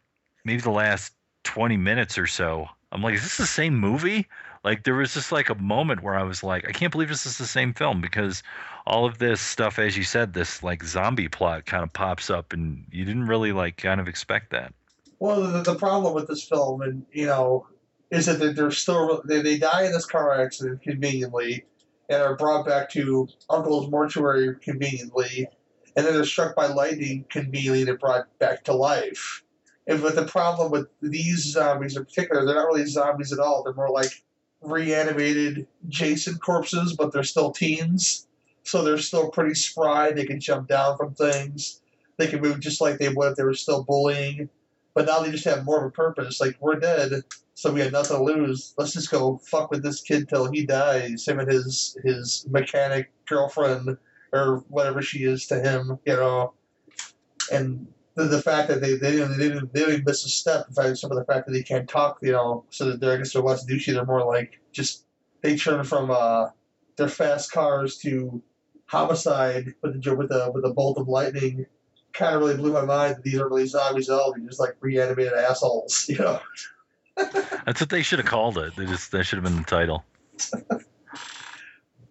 [0.45, 1.13] maybe the last
[1.43, 4.27] 20 minutes or so, I'm like, is this the same movie?
[4.63, 7.27] Like there was just like a moment where I was like, I can't believe this
[7.27, 8.41] is the same film because
[8.87, 12.51] all of this stuff, as you said, this like zombie plot kind of pops up,
[12.51, 14.73] and you didn't really like kind of expect that.
[15.19, 17.67] Well, the, the problem with this film, and you know,
[18.09, 21.65] is that they're- still they, they die in this car accident conveniently,
[22.09, 25.47] and are brought back to Uncle's mortuary conveniently,
[25.95, 29.43] and then they're struck by lightning conveniently brought back to life.
[29.87, 33.63] And but the problem with these zombies in particular, they're not really zombies at all.
[33.63, 34.11] They're more like
[34.61, 38.27] reanimated Jason corpses, but they're still teens,
[38.63, 40.11] so they're still pretty spry.
[40.11, 41.81] They can jump down from things.
[42.17, 44.49] They can move just like they would if they were still bullying.
[44.93, 46.39] But now they just have more of a purpose.
[46.39, 47.23] Like we're dead,
[47.55, 48.73] so we had nothing to lose.
[48.77, 51.27] Let's just go fuck with this kid till he dies.
[51.27, 53.97] Him and his his mechanic girlfriend
[54.33, 56.53] or whatever she is to him, you know.
[57.51, 60.65] And the, the fact that they they didn't, they didn't they didn't miss a step.
[60.67, 63.13] In fact, some of the fact that they can't talk, you know, so that they're
[63.13, 63.93] I guess they're less douchey.
[63.93, 65.05] They're more like just
[65.41, 66.49] they turn from uh
[66.97, 68.41] their fast cars to
[68.87, 71.65] homicide with the with a with a bolt of lightning
[72.13, 74.33] kind of really blew my mind that these aren't really zombies at all.
[74.33, 76.39] They're just like reanimated assholes, you know.
[77.15, 78.75] That's what they should have called it.
[78.75, 80.03] They just that should have been the title.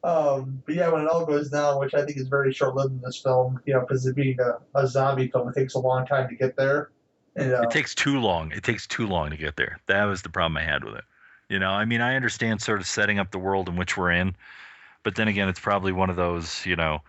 [0.04, 2.92] Um, but yeah, when it all goes down, which I think is very short lived
[2.92, 5.78] in this film, you know, because it being a, a zombie film, it takes a
[5.78, 6.90] long time to get there.
[7.36, 8.50] And, uh, It takes too long.
[8.52, 9.80] It takes too long to get there.
[9.86, 11.04] That was the problem I had with it.
[11.48, 14.10] You know, I mean, I understand sort of setting up the world in which we're
[14.10, 14.34] in,
[15.02, 17.00] but then again, it's probably one of those, you know,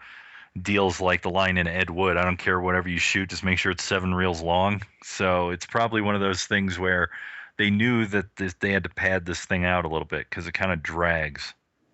[0.62, 2.18] deals like the line in Ed Wood.
[2.18, 4.82] I don't care whatever you shoot, just make sure it's seven reels long.
[5.04, 7.10] So it's probably one of those things where
[7.58, 10.46] they knew that this, they had to pad this thing out a little bit because
[10.46, 11.54] it kind of drags.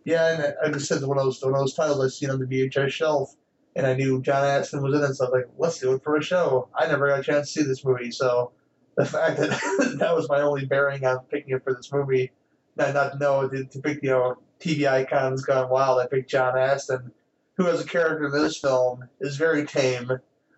[0.09, 2.47] Yeah, and I, I just said one of those those titles I seen on the
[2.47, 3.35] VHS shelf,
[3.75, 6.03] and I knew John Astin was in it, so I was like, let's do it
[6.03, 6.67] for a show.
[6.75, 8.51] I never got a chance to see this movie, so
[8.95, 9.49] the fact that
[9.99, 12.31] that was my only bearing on picking it for this movie,
[12.75, 15.99] not not to know to, to pick you know TV icons gone wild.
[15.99, 17.11] I picked John Astin,
[17.57, 20.11] who as a character in this film is very tame,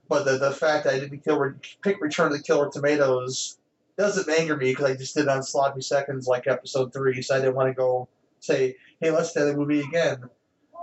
[0.08, 3.58] but the the fact that I didn't kill pick Return of the Killer Tomatoes
[3.98, 7.36] doesn't anger me because I just did it on sloppy seconds like episode three, so
[7.36, 8.08] I didn't want to go
[8.42, 10.24] say, hey, let's do the movie again.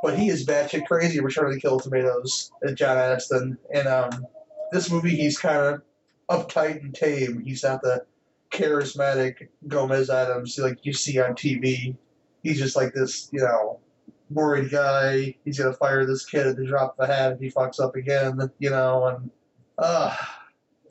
[0.02, 3.58] But he is batshit crazy, Return of the Kill Tomatoes, and John Astin.
[3.74, 4.26] And um,
[4.72, 5.82] this movie, he's kind of
[6.30, 7.40] uptight and tame.
[7.40, 8.04] He's not the
[8.50, 11.96] charismatic Gomez Addams like you see on TV.
[12.42, 13.80] He's just like this, you know,
[14.30, 15.34] worried guy.
[15.44, 17.96] He's gonna fire this kid at the drop of a hat if he fucks up
[17.96, 19.06] again, you know.
[19.06, 19.30] And
[19.78, 20.14] Uh,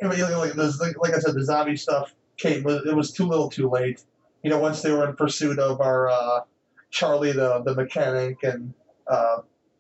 [0.02, 2.68] I like, like, like I said, the zombie stuff came.
[2.68, 4.04] It was too little, too late.
[4.44, 6.42] You know, once they were in pursuit of our uh,
[6.90, 8.74] Charlie, the the mechanic, and
[9.08, 9.38] uh,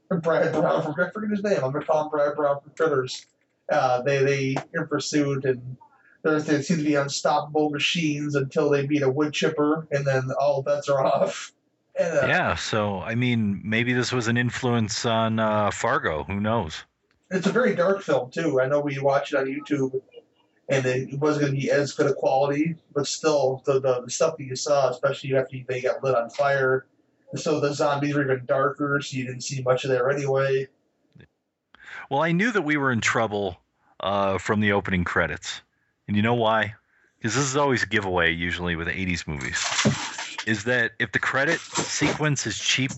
[0.09, 1.63] Brad Brown from I forget his name.
[1.63, 3.25] I'm gonna call him Brad Brown from Critters.
[3.69, 5.77] Uh, they they in pursuit and
[6.23, 10.29] there's they seem to be unstoppable machines until they beat a wood chipper and then
[10.39, 11.51] all bets are off.
[11.99, 16.25] And, uh, yeah, so I mean, maybe this was an influence on uh, Fargo.
[16.25, 16.83] Who knows?
[17.31, 18.61] It's a very dark film too.
[18.61, 19.99] I know we watched it on YouTube,
[20.69, 24.11] and it wasn't going to be as good a quality, but still, the, the, the
[24.11, 26.85] stuff that you saw, especially after they got lit on fire,
[27.35, 30.67] so the zombies were even darker, so you didn't see much of there anyway.
[32.09, 33.57] Well, I knew that we were in trouble
[33.99, 35.61] uh, from the opening credits,
[36.07, 36.75] and you know why?
[37.17, 39.63] Because this is always a giveaway usually with 80s movies.
[40.45, 42.91] Is that if the credit sequence is cheap,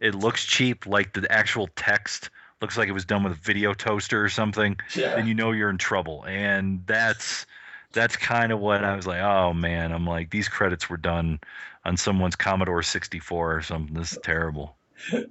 [0.00, 3.74] it looks cheap, like the actual text looks like it was done with a video
[3.74, 5.14] toaster or something, Yeah.
[5.16, 6.24] then you know you're in trouble.
[6.26, 7.46] And that's
[7.92, 11.40] that's kind of what I was like, oh man, I'm like these credits were done
[11.84, 13.94] on someone's Commodore 64 or something.
[13.94, 14.76] This is terrible.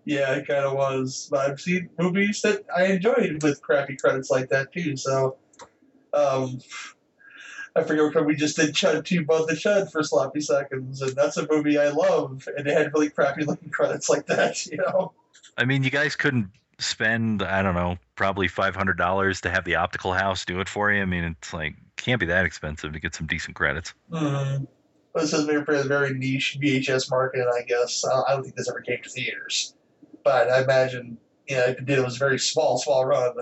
[0.05, 1.27] yeah, it kind of was.
[1.31, 4.97] But I've seen movies that I enjoyed with crappy credits like that too.
[4.97, 5.37] So,
[6.13, 6.59] um,
[7.75, 11.15] I forget what we just did Chud 2 Buzz the Chud for Sloppy Seconds, and
[11.15, 14.77] that's a movie I love, and it had really crappy looking credits like that, you
[14.77, 15.13] know?
[15.57, 16.49] I mean, you guys couldn't
[16.79, 21.01] spend, I don't know, probably $500 to have the optical house do it for you.
[21.01, 23.93] I mean, it's like, can't be that expensive to get some decent credits.
[25.15, 28.05] This is very, very, very niche VHS market, I guess.
[28.05, 29.75] I I don't think this ever came to theaters.
[30.23, 33.33] But I imagine, you know, if it did, it was a very small, small run.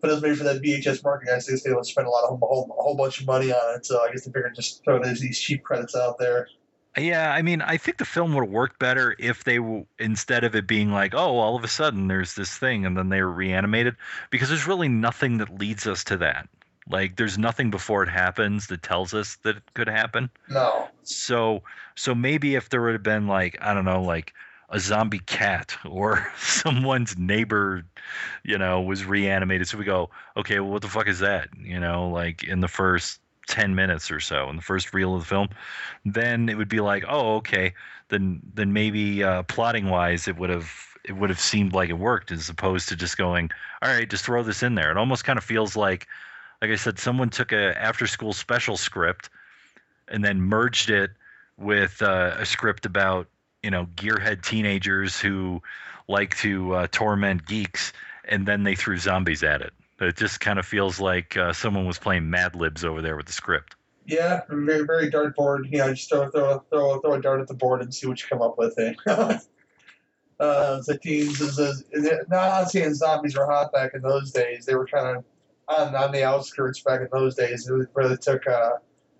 [0.00, 1.30] But it was made for that VHS market.
[1.30, 3.52] I guess they would spend a lot of a whole, a whole bunch of money
[3.52, 3.86] on it.
[3.86, 6.48] So I guess they figured just throw these, these cheap credits out there.
[6.96, 10.44] Yeah, I mean, I think the film would have worked better if they, w- instead
[10.44, 13.28] of it being like, oh, all of a sudden there's this thing and then they're
[13.28, 13.96] reanimated,
[14.30, 16.48] because there's really nothing that leads us to that.
[16.88, 20.30] Like, there's nothing before it happens that tells us that it could happen.
[20.48, 20.88] No.
[21.02, 21.62] So,
[21.94, 24.34] so maybe if there would have been like, I don't know, like
[24.70, 27.84] a zombie cat or someone's neighbor,
[28.42, 29.68] you know, was reanimated.
[29.68, 31.48] So we go, okay, well, what the fuck is that?
[31.58, 35.20] You know, like in the first 10 minutes or so in the first reel of
[35.20, 35.48] the film
[36.04, 37.74] then it would be like oh okay
[38.08, 40.70] then then maybe uh, plotting wise it would have
[41.04, 43.50] it would have seemed like it worked as opposed to just going
[43.82, 46.06] all right just throw this in there it almost kind of feels like
[46.64, 49.28] like i said someone took a after school special script
[50.08, 51.10] and then merged it
[51.56, 53.28] with uh, a script about
[53.62, 55.62] you know gearhead teenagers who
[56.08, 57.92] like to uh, torment geeks
[58.26, 61.86] and then they threw zombies at it it just kind of feels like uh, someone
[61.86, 63.76] was playing Mad Libs over there with the script.
[64.06, 65.70] Yeah, very, very dartboard.
[65.70, 68.20] You know, just throw, throw, throw, throw a dart at the board and see what
[68.20, 68.78] you come up with.
[70.40, 74.66] Uh, the teams is, is, is not I'm zombies were hot back in those days.
[74.66, 75.24] They were kind of
[75.68, 77.68] on, on the outskirts back in those days.
[77.68, 78.72] It they took, uh,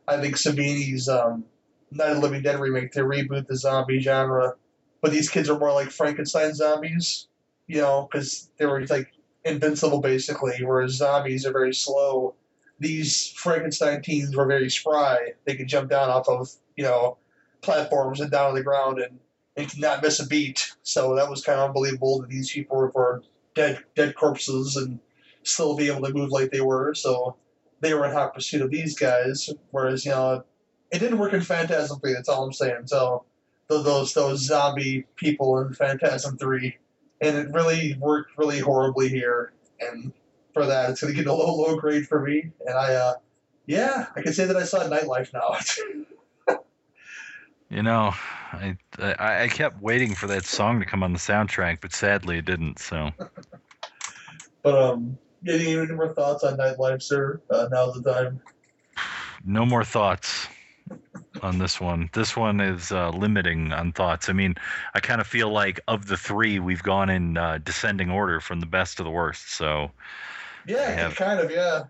[0.09, 1.45] I think, Savini's um,
[1.91, 4.55] Night of Living Dead remake to reboot the zombie genre.
[5.01, 7.29] But these kids are more like Frankenstein zombies,
[7.67, 9.13] you know, because they were like
[9.45, 12.35] invincible basically, whereas zombies are very slow.
[12.79, 15.33] These Frankenstein teens were very spry.
[15.45, 17.19] They could jump down off of, you know,
[17.61, 19.19] platforms and down on the ground and,
[19.57, 20.75] and could not miss a beat.
[20.83, 23.23] So that was kind of unbelievable that these people were
[23.55, 24.99] dead dead corpses and
[25.45, 26.95] still be able to move like they were.
[26.95, 27.37] So
[27.81, 29.51] they were in hot pursuit of these guys.
[29.71, 30.45] Whereas, you know,
[30.91, 32.87] it didn't work in Phantasm 3, that's all I'm saying.
[32.87, 33.25] So
[33.69, 36.77] those those zombie people in Phantasm 3
[37.21, 39.53] and it really worked really horribly here.
[39.81, 40.13] And
[40.53, 42.51] for that, it's going to get a little low grade for me.
[42.67, 43.15] And I, uh,
[43.67, 45.57] yeah, I can say that I saw Nightlife now.
[47.71, 48.13] You know,
[48.53, 52.39] I, I I kept waiting for that song to come on the soundtrack, but sadly
[52.39, 52.79] it didn't.
[52.79, 53.11] So
[54.63, 55.19] but um,
[55.49, 57.41] any, any more thoughts on Nightlife, sir?
[57.51, 58.41] Uh, now's the time.
[59.45, 60.47] no more thoughts
[61.43, 62.11] on this one.
[62.13, 64.29] This one is uh, limiting on thoughts.
[64.29, 64.55] I mean,
[64.95, 68.61] I kind of feel like of the three, we've gone in uh, descending order from
[68.61, 69.53] the best to the worst.
[69.55, 69.91] So
[70.67, 71.51] Yeah, have- kind of.
[71.51, 71.85] Yeah,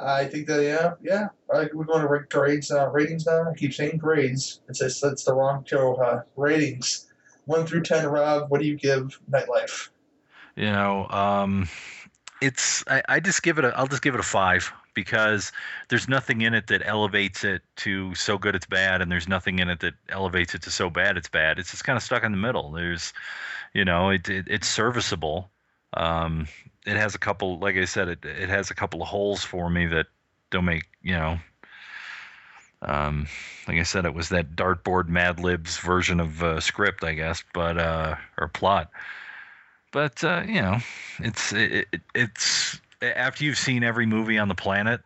[0.00, 0.62] I think that.
[0.62, 1.28] Yeah, yeah.
[1.52, 3.50] I, we're going to rank grades, uh, ratings now.
[3.50, 4.60] I keep saying grades.
[4.68, 5.94] It's just that's the wrong show.
[5.96, 7.06] Uh, ratings,
[7.46, 8.06] one through ten.
[8.06, 9.88] Rob, what do you give Nightlife?
[10.56, 11.68] you know, um,
[12.40, 15.52] it's I, I just give it a I'll just give it a five because
[15.88, 19.58] there's nothing in it that elevates it to so good it's bad, and there's nothing
[19.58, 21.58] in it that elevates it to so bad it's bad.
[21.58, 22.72] It's just kind of stuck in the middle.
[22.72, 23.12] There's,
[23.74, 25.50] you know, it, it it's serviceable.
[25.94, 26.48] Um,
[26.86, 29.68] it has a couple, like I said, it it has a couple of holes for
[29.70, 30.06] me that
[30.50, 31.38] don't make you know.
[32.80, 33.26] Um,
[33.66, 37.42] like I said, it was that dartboard Mad Libs version of uh, script, I guess,
[37.52, 38.90] but uh, or plot
[39.92, 40.78] but uh, you know,
[41.20, 45.00] it's it, it, it's after you've seen every movie on the planet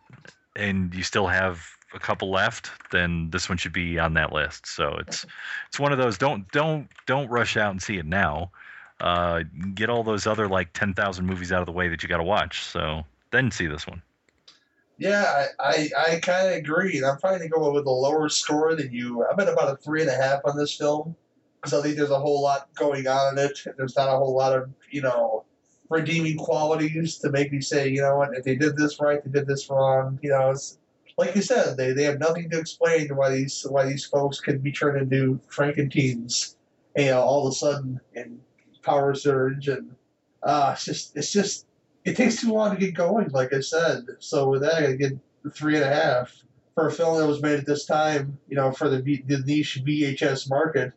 [0.55, 4.67] and you still have a couple left, then this one should be on that list.
[4.67, 5.25] So it's
[5.67, 8.51] it's one of those don't don't don't rush out and see it now.
[8.99, 9.43] Uh,
[9.73, 12.17] get all those other like ten thousand movies out of the way that you got
[12.17, 12.63] to watch.
[12.63, 14.01] So then see this one.
[14.99, 17.03] Yeah, I, I, I kind of agree.
[17.03, 19.25] I'm probably to go with a lower score than you.
[19.25, 21.15] I'm at about a three and a half on this film
[21.63, 23.57] because I think there's a whole lot going on in it.
[23.77, 25.45] There's not a whole lot of, you know,
[25.89, 29.31] redeeming qualities to make me say, you know what, if they did this right, they
[29.31, 30.19] did this wrong.
[30.21, 30.77] You know, it's
[31.17, 34.57] like you said, they, they have nothing to explain why these why these folks can
[34.59, 36.55] be turned into Frankenteens,
[36.97, 38.41] you know, all of a sudden in
[38.81, 39.95] Power Surge and
[40.41, 41.65] uh, it's just it's just
[42.03, 44.05] it takes too long to get going, like I said.
[44.19, 45.13] So with that, I get
[45.53, 46.43] three and a half
[46.75, 49.39] for a film that was made at this time, you know, for the, V- the
[49.39, 50.91] niche VHS market,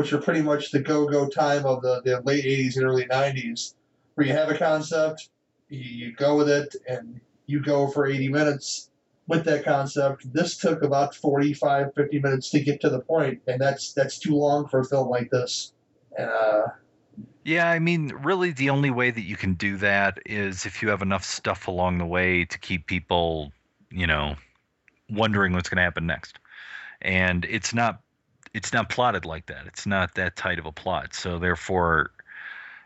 [0.00, 3.74] which are pretty much the go-go time of the, the late 80s and early 90s,
[4.14, 5.28] where you have a concept,
[5.68, 8.88] you, you go with it, and you go for 80 minutes
[9.26, 10.32] with that concept.
[10.32, 14.34] This took about 45, 50 minutes to get to the point, and that's that's too
[14.34, 15.74] long for a film like this.
[16.16, 16.68] And uh,
[17.44, 20.88] Yeah, I mean, really, the only way that you can do that is if you
[20.88, 23.52] have enough stuff along the way to keep people,
[23.90, 24.36] you know,
[25.10, 26.38] wondering what's going to happen next.
[27.02, 28.00] And it's not,
[28.54, 29.66] it's not plotted like that.
[29.66, 31.14] It's not that tight of a plot.
[31.14, 32.10] So therefore,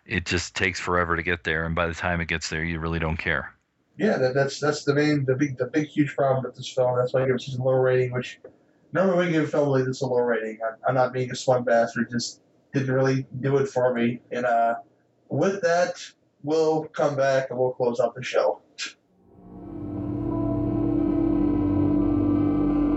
[0.07, 1.65] it just takes forever to get there.
[1.65, 3.55] And by the time it gets there, you really don't care.
[3.97, 6.97] yeah, that, that's that's the main, the big, the big, huge problem with this film.
[6.99, 8.13] That's why I give it such a low rating.
[8.13, 8.41] Which
[8.93, 10.59] normally we give a film like this a low rating.
[10.67, 12.11] I'm, I'm not being a smug bastard.
[12.11, 12.41] Just
[12.73, 14.21] didn't really do it for me.
[14.33, 14.75] And uh,
[15.29, 16.05] with that,
[16.43, 18.61] we'll come back and we'll close out the show.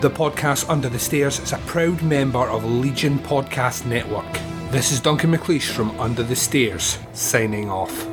[0.02, 4.26] The podcast Under the Stairs is a proud member of Legion Podcast Network.
[4.72, 8.13] This is Duncan McLeish from Under the Stairs, signing off.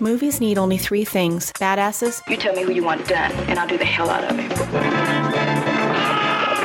[0.00, 2.20] Movies need only three things badasses.
[2.28, 4.52] You tell me who you want done, and I'll do the hell out of it.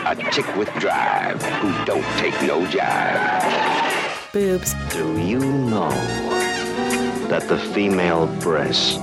[0.05, 4.33] A chick with drive who don't take no jive.
[4.33, 4.73] Boobs.
[4.89, 5.91] Do you know
[7.29, 8.99] that the female breast,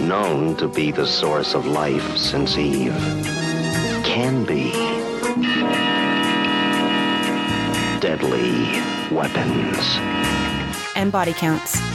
[0.00, 2.94] known to be the source of life since Eve,
[4.02, 4.72] can be
[8.00, 8.80] deadly
[9.14, 9.98] weapons?
[10.96, 11.93] And body counts.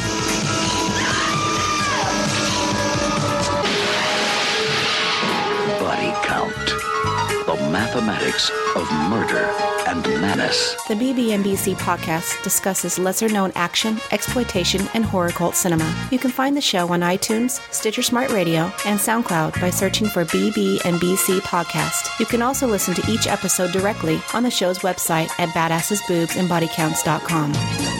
[7.71, 9.49] Mathematics of murder
[9.87, 10.75] and menace.
[10.87, 15.85] The BB&BC podcast discusses lesser-known action, exploitation, and horror cult cinema.
[16.11, 20.25] You can find the show on iTunes, Stitcher Smart Radio, and SoundCloud by searching for
[20.25, 22.19] BB&BC podcast.
[22.19, 27.51] You can also listen to each episode directly on the show's website at badassesboobsandbodycounts.com.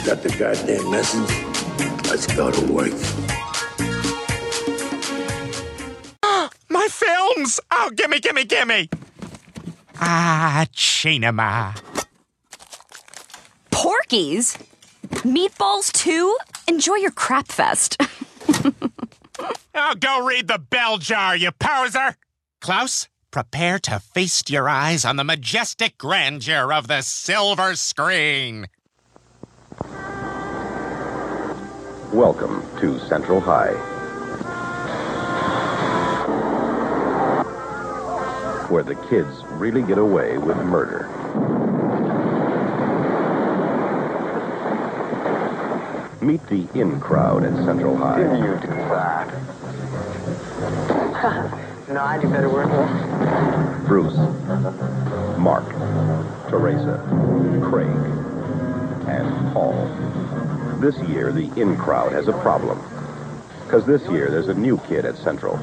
[0.06, 1.46] Got the goddamn message?
[2.10, 2.92] Let's go to work.
[6.70, 7.60] My films!
[7.72, 8.90] Oh, gimme, gimme, gimme!
[10.02, 11.80] Ah, Chinema.
[13.72, 14.58] Porky's?
[15.10, 16.38] Meatballs too?
[16.68, 17.98] Enjoy your crap fest.
[19.82, 22.18] Oh, go read the bell jar, you poser!
[22.60, 28.68] Klaus, prepare to feast your eyes on the majestic grandeur of the silver screen.
[32.12, 33.76] Welcome to Central High.
[38.68, 41.10] Where the kids really get away with murder.
[46.22, 48.22] Meet the in crowd at Central High.
[48.38, 49.28] You do that.
[51.90, 52.70] no, I do better work.
[53.86, 54.16] Bruce,
[55.38, 55.68] Mark,
[56.50, 57.04] Teresa,
[57.62, 57.90] Craig,
[59.10, 59.74] and Paul.
[60.80, 62.82] This year, the in crowd has a problem.
[63.66, 65.60] Because this year, there's a new kid at Central,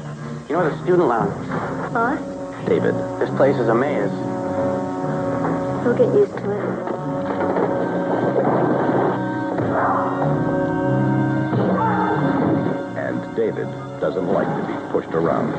[0.47, 1.47] You know the student lounge?
[1.93, 2.36] What?
[2.67, 2.95] David.
[3.17, 4.11] This place is a maze.
[5.83, 6.67] He'll get used to it.
[12.97, 13.67] And David
[14.01, 15.53] doesn't like to be pushed around.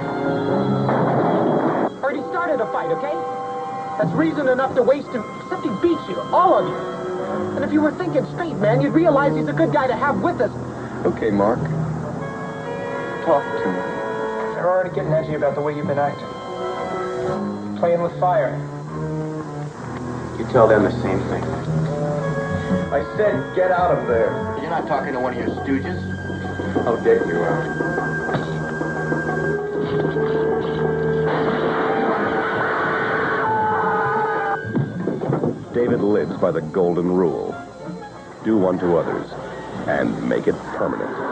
[2.03, 3.17] Already started a fight, okay?
[3.97, 7.57] That's reason enough to waste him, except he beats you, all of you.
[7.57, 10.21] And if you were thinking straight, man, you'd realize he's a good guy to have
[10.21, 10.53] with us.
[11.07, 11.59] Okay, Mark.
[13.25, 13.81] Talk to me.
[14.55, 16.38] They're already getting edgy about the way you've been acting.
[17.79, 18.57] Playing with fire.
[20.37, 21.45] You tell them the same thing.
[22.93, 24.33] I said get out of there.
[24.61, 25.97] You're not talking to one of your stooges.
[26.85, 27.99] How dare you, Al?
[35.73, 37.55] David lives by the golden rule.
[38.45, 39.31] Do unto others
[39.87, 41.28] and make it permanent.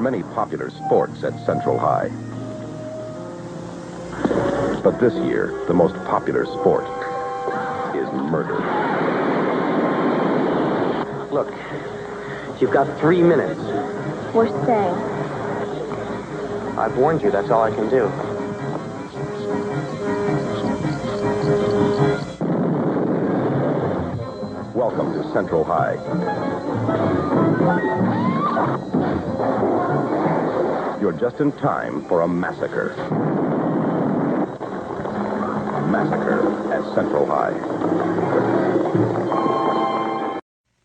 [0.00, 2.08] Are many popular sports at Central High.
[4.82, 6.86] But this year, the most popular sport
[7.94, 8.56] is murder.
[11.30, 11.52] Look,
[12.62, 13.60] you've got three minutes.
[14.32, 14.94] We're staying.
[16.78, 17.30] I've warned you.
[17.30, 18.06] That's all I can do.
[24.74, 25.98] Welcome to Central High.
[31.00, 32.94] You're just in time for a massacre.
[35.90, 37.54] Massacre at Central High.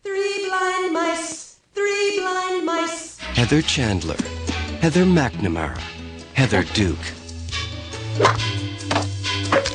[0.02, 3.18] Three blind mice, three blind mice.
[3.18, 4.16] Heather Chandler,
[4.80, 5.78] Heather McNamara,
[6.32, 6.96] Heather Duke,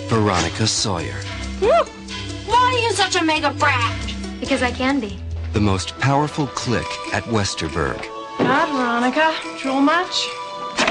[0.10, 1.18] Veronica Sawyer,
[1.60, 4.14] Why are you such a mega brat?
[4.40, 5.20] Because I can be.
[5.54, 8.21] the most powerful clique at Westerberg.
[8.52, 10.28] God, Veronica, drool much?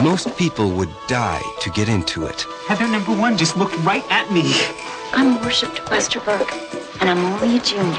[0.03, 2.47] Most people would die to get into it.
[2.67, 4.55] Heather number one just looked right at me.
[5.13, 6.49] I'm worshipped Westerberg,
[7.03, 7.99] and I'm only a junior.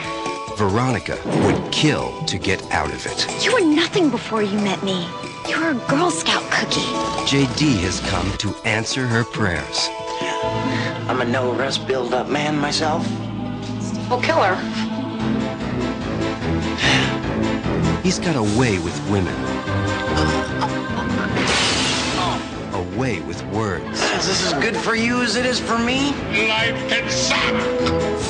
[0.57, 3.45] Veronica would kill to get out of it.
[3.45, 5.07] You were nothing before you met me.
[5.47, 6.91] You were a Girl Scout cookie.
[7.29, 9.89] JD has come to answer her prayers.
[11.07, 13.07] I'm a no rest build up man myself.
[14.09, 14.80] We'll kill her.
[18.11, 19.33] He's got a way with women.
[22.73, 24.01] A way with words.
[24.01, 26.11] Is this as good for you as it is for me?
[26.49, 27.39] Life can suck.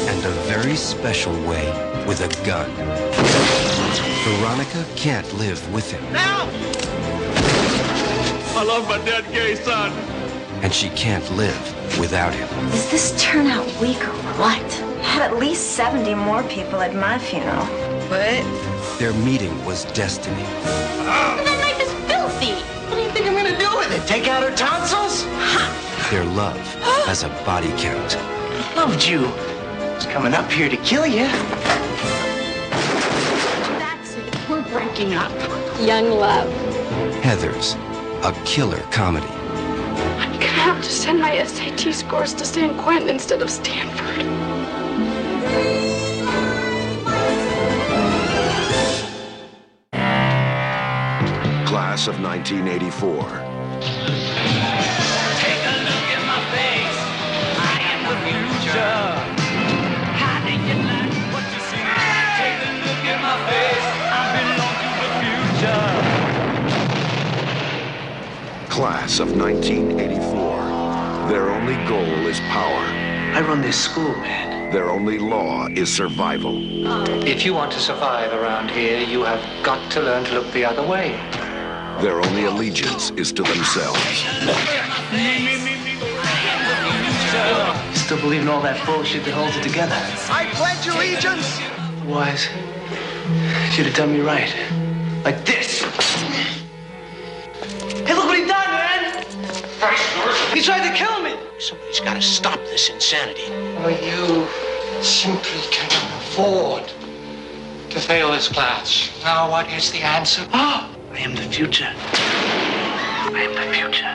[0.08, 1.66] And a very special way
[2.08, 2.70] with a gun.
[4.24, 6.14] Veronica can't live with him.
[6.14, 6.48] Now!
[8.56, 9.92] I love my dead gay son.
[10.62, 12.48] And she can't live without him.
[12.70, 14.62] Does this turn out weak or what?
[14.62, 17.66] I Had at least 70 more people at my funeral.
[18.12, 18.71] What?
[19.02, 20.44] Their meeting was destiny.
[20.44, 22.54] That knife is filthy.
[22.88, 24.08] What do you think I'm gonna do with it?
[24.08, 25.26] Take out her tonsils?
[26.12, 26.56] Their love
[27.08, 28.16] has a body count.
[28.76, 29.22] Loved you.
[29.96, 31.26] Was coming up here to kill you.
[33.82, 34.38] That's it.
[34.48, 35.32] We're breaking up.
[35.82, 36.54] Young love.
[37.24, 37.74] Heather's,
[38.24, 39.26] a killer comedy.
[39.26, 44.41] I'm gonna have to send my SAT scores to San Quentin instead of Stanford.
[51.92, 53.22] Class of 1984.
[68.70, 71.28] Class of 1984.
[71.28, 72.86] Their only goal is power.
[73.36, 74.72] I run this school, man.
[74.72, 76.56] Their only law is survival.
[77.28, 80.64] If you want to survive around here, you have got to learn to look the
[80.64, 81.20] other way.
[82.00, 84.24] Their only allegiance is to themselves.
[87.90, 89.96] You still believe in all that bullshit that holds it together.
[90.30, 91.60] I pledge allegiance.
[92.06, 92.48] Wise.
[93.74, 94.54] Should have done me right.
[95.24, 95.82] Like this.
[98.06, 99.26] Hey, look what he done, man!
[100.54, 101.36] He tried to kill me!
[101.60, 103.50] Somebody's got to stop this insanity.
[103.80, 104.48] Well, you
[105.04, 106.92] simply cannot afford
[107.92, 109.12] to fail this class.
[109.24, 110.48] Now, what is the answer?
[110.54, 111.90] Ah, I am the future.
[111.94, 114.06] I am the future.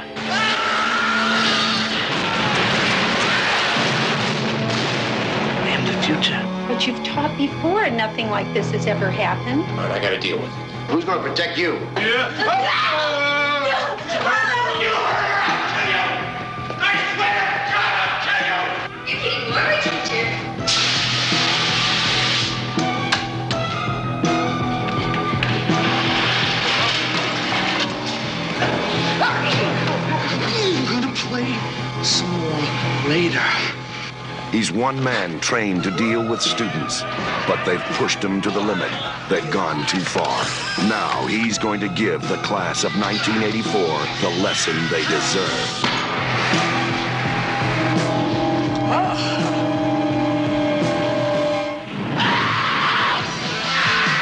[5.62, 6.42] I am the future.
[6.66, 9.62] But you've taught before and nothing like this has ever happened.
[9.78, 10.66] All right, I got to deal with it.
[10.90, 11.78] Who's going to protect you?
[11.96, 12.32] Ah!
[12.38, 13.96] Ah!
[14.22, 14.80] Ah!
[14.80, 15.35] You're
[32.06, 33.42] We're gonna play some more later.
[34.52, 37.02] He's one man trained to deal with students,
[37.48, 38.92] but they've pushed him to the limit.
[39.28, 40.44] They've gone too far.
[40.88, 43.72] Now he's going to give the class of 1984
[44.22, 45.50] the lesson they deserve.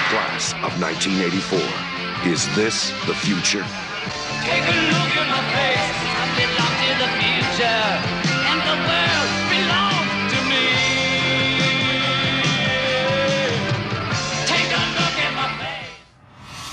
[0.08, 2.32] Class of 1984.
[2.32, 3.64] Is this the future?
[4.42, 6.03] Take a look at my face.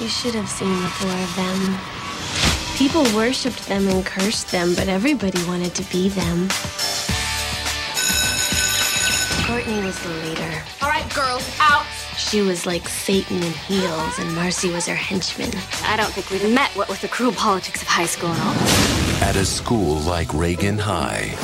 [0.01, 1.77] You should have seen the four of them.
[2.75, 6.47] People worshipped them and cursed them, but everybody wanted to be them.
[9.45, 10.63] Courtney was the leader.
[10.81, 11.85] All right, girls, out.
[12.17, 15.51] She was like Satan in heels, and Marcy was her henchman.
[15.83, 18.55] I don't think we've met what with the cruel politics of high school and all.
[19.21, 21.35] At a school like Reagan High,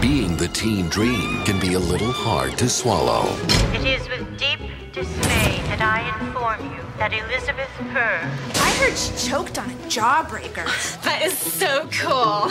[0.00, 3.36] being the teen dream can be a little hard to swallow.
[3.74, 4.60] It is with deep
[4.92, 8.20] dismay that I inform you that Elizabeth Purr.
[8.62, 10.64] I heard she choked on a jawbreaker.
[11.04, 12.50] that is so cool.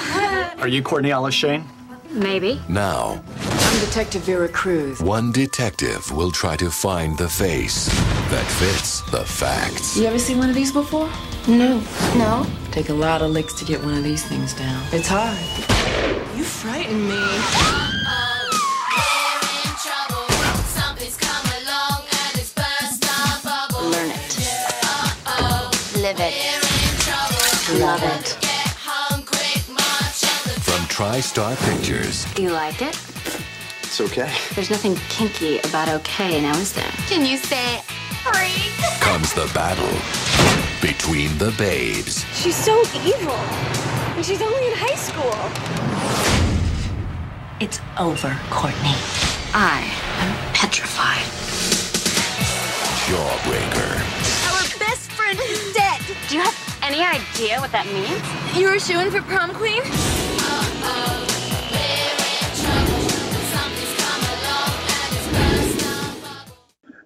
[0.61, 1.65] Are you Cornelia Shane?
[2.11, 2.61] Maybe.
[2.69, 5.01] Now, I'm Detective Vera Cruz.
[5.01, 7.88] one detective will try to find the face
[8.30, 9.97] that fits the facts.
[9.97, 11.09] You ever seen one of these before?
[11.47, 11.80] No.
[12.15, 12.45] No?
[12.72, 14.81] Take a lot of licks to get one of these things down.
[14.91, 15.38] It's hard.
[16.38, 17.19] You frighten me.
[27.86, 28.28] Love it.
[30.66, 32.98] From TriStar Pictures, Do you like it?
[33.84, 34.34] It's okay.
[34.56, 36.90] There's nothing kinky about okay now, is there?
[37.07, 37.82] Can you say
[38.24, 38.74] freak?
[39.02, 39.86] comes the battle
[40.82, 42.26] between the babes.
[42.34, 43.38] She's so evil.
[44.18, 45.36] And she's only in high school.
[47.60, 48.98] It's over, Courtney.
[49.53, 49.86] I
[50.22, 51.22] am petrified.
[53.06, 53.85] Jawbreaker.
[56.95, 58.57] Any idea what that means?
[58.57, 59.81] You were shooing for prom queen?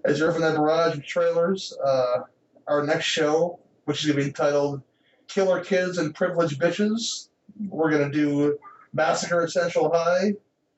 [0.06, 2.22] As you're from that barrage of trailers, uh,
[2.68, 4.82] our next show, which is going to be entitled
[5.28, 7.30] Killer Kids and Privileged Bitches,
[7.68, 8.58] we're going to do
[8.94, 10.34] Massacre at Central High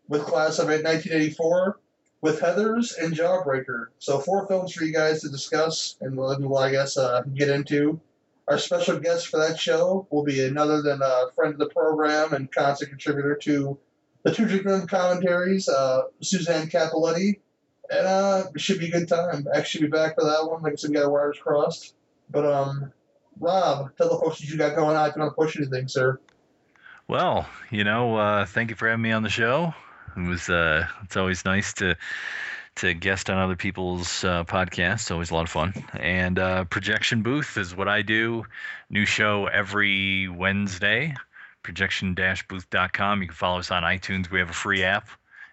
[0.07, 1.79] with class of 1984
[2.21, 3.87] with Heathers and Jawbreaker.
[3.99, 7.49] So four films for you guys to discuss and we'll, we'll I guess, uh, get
[7.49, 7.99] into.
[8.47, 12.33] Our special guest for that show will be another than a friend of the program
[12.33, 13.77] and constant contributor to
[14.23, 17.39] the Two Drink commentaries, uh, Suzanne Capoletti.
[17.89, 19.47] And uh, it should be a good time.
[19.53, 20.61] Actually, be back for that one.
[20.61, 21.93] Like I said, we got our wires crossed.
[22.29, 22.93] But um,
[23.39, 25.09] Rob, tell the folks what you got going on.
[25.09, 26.19] If you to push anything, sir.
[27.07, 29.73] Well, you know, uh, thank you for having me on the show.
[30.15, 31.97] It was uh, it's always nice to
[32.75, 35.11] to guest on other people's uh, podcasts.
[35.11, 35.73] Always a lot of fun.
[35.93, 38.45] And uh, Projection Booth is what I do.
[38.89, 41.15] New show every Wednesday.
[41.63, 43.21] Projection-booth.com.
[43.21, 44.31] You can follow us on iTunes.
[44.31, 45.07] We have a free app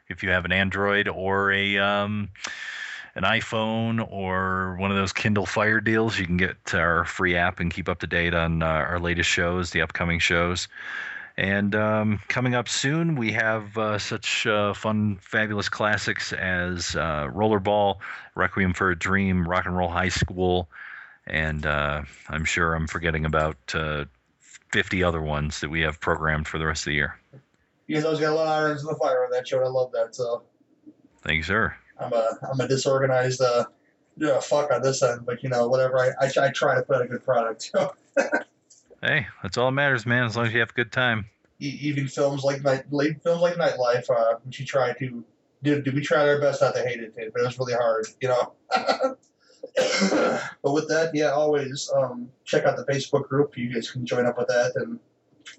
[0.08, 2.30] if you have an Android or a um,
[3.14, 6.18] an iPhone or one of those Kindle Fire deals.
[6.18, 9.28] You can get our free app and keep up to date on uh, our latest
[9.28, 10.68] shows, the upcoming shows.
[11.38, 17.28] And um, coming up soon, we have uh, such uh, fun, fabulous classics as uh,
[17.32, 17.98] Rollerball,
[18.34, 20.68] Requiem for a Dream, Rock and Roll High School,
[21.28, 24.06] and uh, I'm sure I'm forgetting about uh,
[24.72, 27.20] 50 other ones that we have programmed for the rest of the year.
[27.86, 29.58] You guys always got a lot of irons in the fire on that show.
[29.58, 30.16] and I love that.
[30.16, 30.42] So
[31.22, 31.72] Thank you, sir.
[32.00, 33.66] I'm a I'm a disorganized uh,
[34.16, 36.00] yeah, fuck on this end, but you know whatever.
[36.00, 37.70] I I, I try to put out a good product.
[39.02, 40.24] Hey, that's all that matters, man.
[40.24, 41.26] As long as you have a good time.
[41.60, 45.24] Even films like night, late films like Nightlife, uh, which we try to
[45.62, 48.06] do, do we tried our best not to hate it, but it was really hard,
[48.20, 48.54] you know.
[50.62, 53.56] but with that, yeah, always um, check out the Facebook group.
[53.56, 54.98] You guys can join up with that and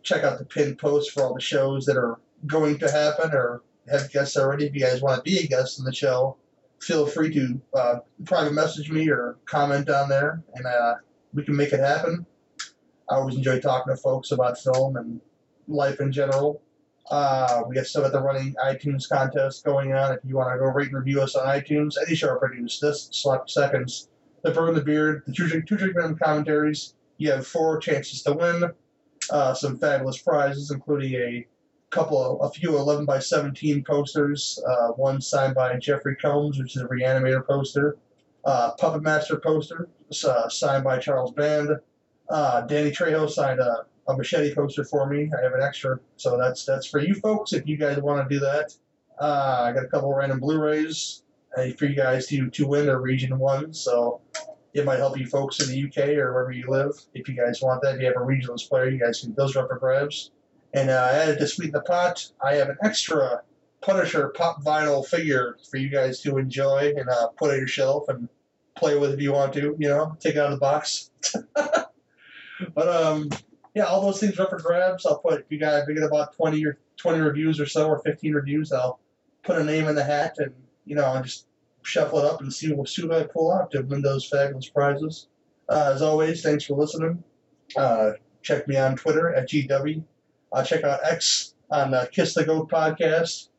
[0.03, 3.61] check out the pinned posts for all the shows that are going to happen or
[3.89, 4.65] have guests already.
[4.65, 6.37] If you guys want to be a guest on the show,
[6.79, 7.95] feel free to uh,
[8.25, 10.95] private message me or comment down there, and uh,
[11.33, 12.25] we can make it happen.
[13.09, 15.19] I always enjoy talking to folks about film and
[15.67, 16.61] life in general.
[17.09, 20.13] Uh, we have still got the running iTunes contest going on.
[20.13, 22.79] If you want to go rate and review us on iTunes, any show I produce,
[22.79, 24.09] this select seconds,
[24.43, 28.71] the Burn the Beard, the Two Drink Minimum commentaries, you have four chances to win.
[29.31, 31.47] Uh, some fabulous prizes, including a
[31.89, 36.75] couple of, a few 11 by 17 posters, uh, one signed by Jeffrey Combs, which
[36.75, 37.97] is a Re-Animator poster,
[38.45, 39.89] uh, Puppet Master poster,
[40.25, 41.71] uh, signed by Charles Band,
[42.29, 45.31] uh, Danny Trejo signed a, a machete poster for me.
[45.37, 48.33] I have an extra, so that's that's for you folks if you guys want to
[48.33, 48.73] do that.
[49.19, 51.23] Uh, I got a couple random Blu-rays
[51.57, 53.73] uh, for you guys to to win a region one.
[53.73, 54.21] So
[54.73, 56.93] it might help you folks in the UK or wherever you live.
[57.13, 59.55] If you guys want that, if you have a regionalist player, you guys can those
[59.55, 60.31] are up for grabs.
[60.73, 62.31] And uh, added to sweeten the pot.
[62.43, 63.41] I have an extra
[63.81, 68.07] Punisher pop vinyl figure for you guys to enjoy and uh, put on your shelf
[68.07, 68.29] and
[68.75, 69.75] play with if you want to.
[69.79, 71.09] You know, take it out of the box.
[72.73, 73.29] but um,
[73.75, 75.05] yeah, all those things are up for grabs.
[75.05, 77.87] I'll put if you guys if we get about twenty or twenty reviews or so,
[77.87, 78.99] or fifteen reviews, I'll
[79.43, 80.53] put a name in the hat and
[80.85, 81.45] you know I'll just
[81.81, 85.27] shuffle it up and see what see I pull out to win those fabulous prizes.
[85.67, 87.23] Uh, as always, thanks for listening.
[87.75, 88.11] Uh,
[88.41, 90.03] check me on Twitter at GW.
[90.51, 93.49] Uh, check out X on the Kiss the Goat podcast,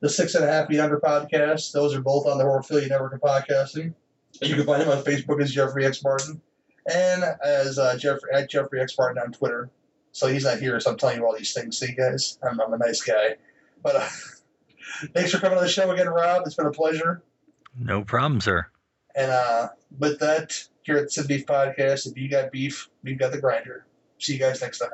[0.00, 1.72] the Six and a Half Feet Under podcast.
[1.72, 3.94] Those are both on the Orphelia Network of Podcasting.
[4.42, 6.40] You can find him on Facebook as Jeffrey X Martin
[6.90, 9.70] and as uh, Jeffrey at Jeffrey X on Twitter.
[10.12, 11.78] So he's not here, so I'm telling you all these things.
[11.78, 13.36] See, guys, I'm, I'm a nice guy.
[13.82, 14.08] But uh,
[15.14, 16.42] thanks for coming on the show again, Rob.
[16.46, 17.22] It's been a pleasure.
[17.78, 18.66] No problem, sir.
[19.14, 19.68] And uh,
[19.98, 23.40] with that, here at the Cinema Beef Podcast, if you got beef, we've got the
[23.40, 23.86] grinder.
[24.18, 24.90] See you guys next time.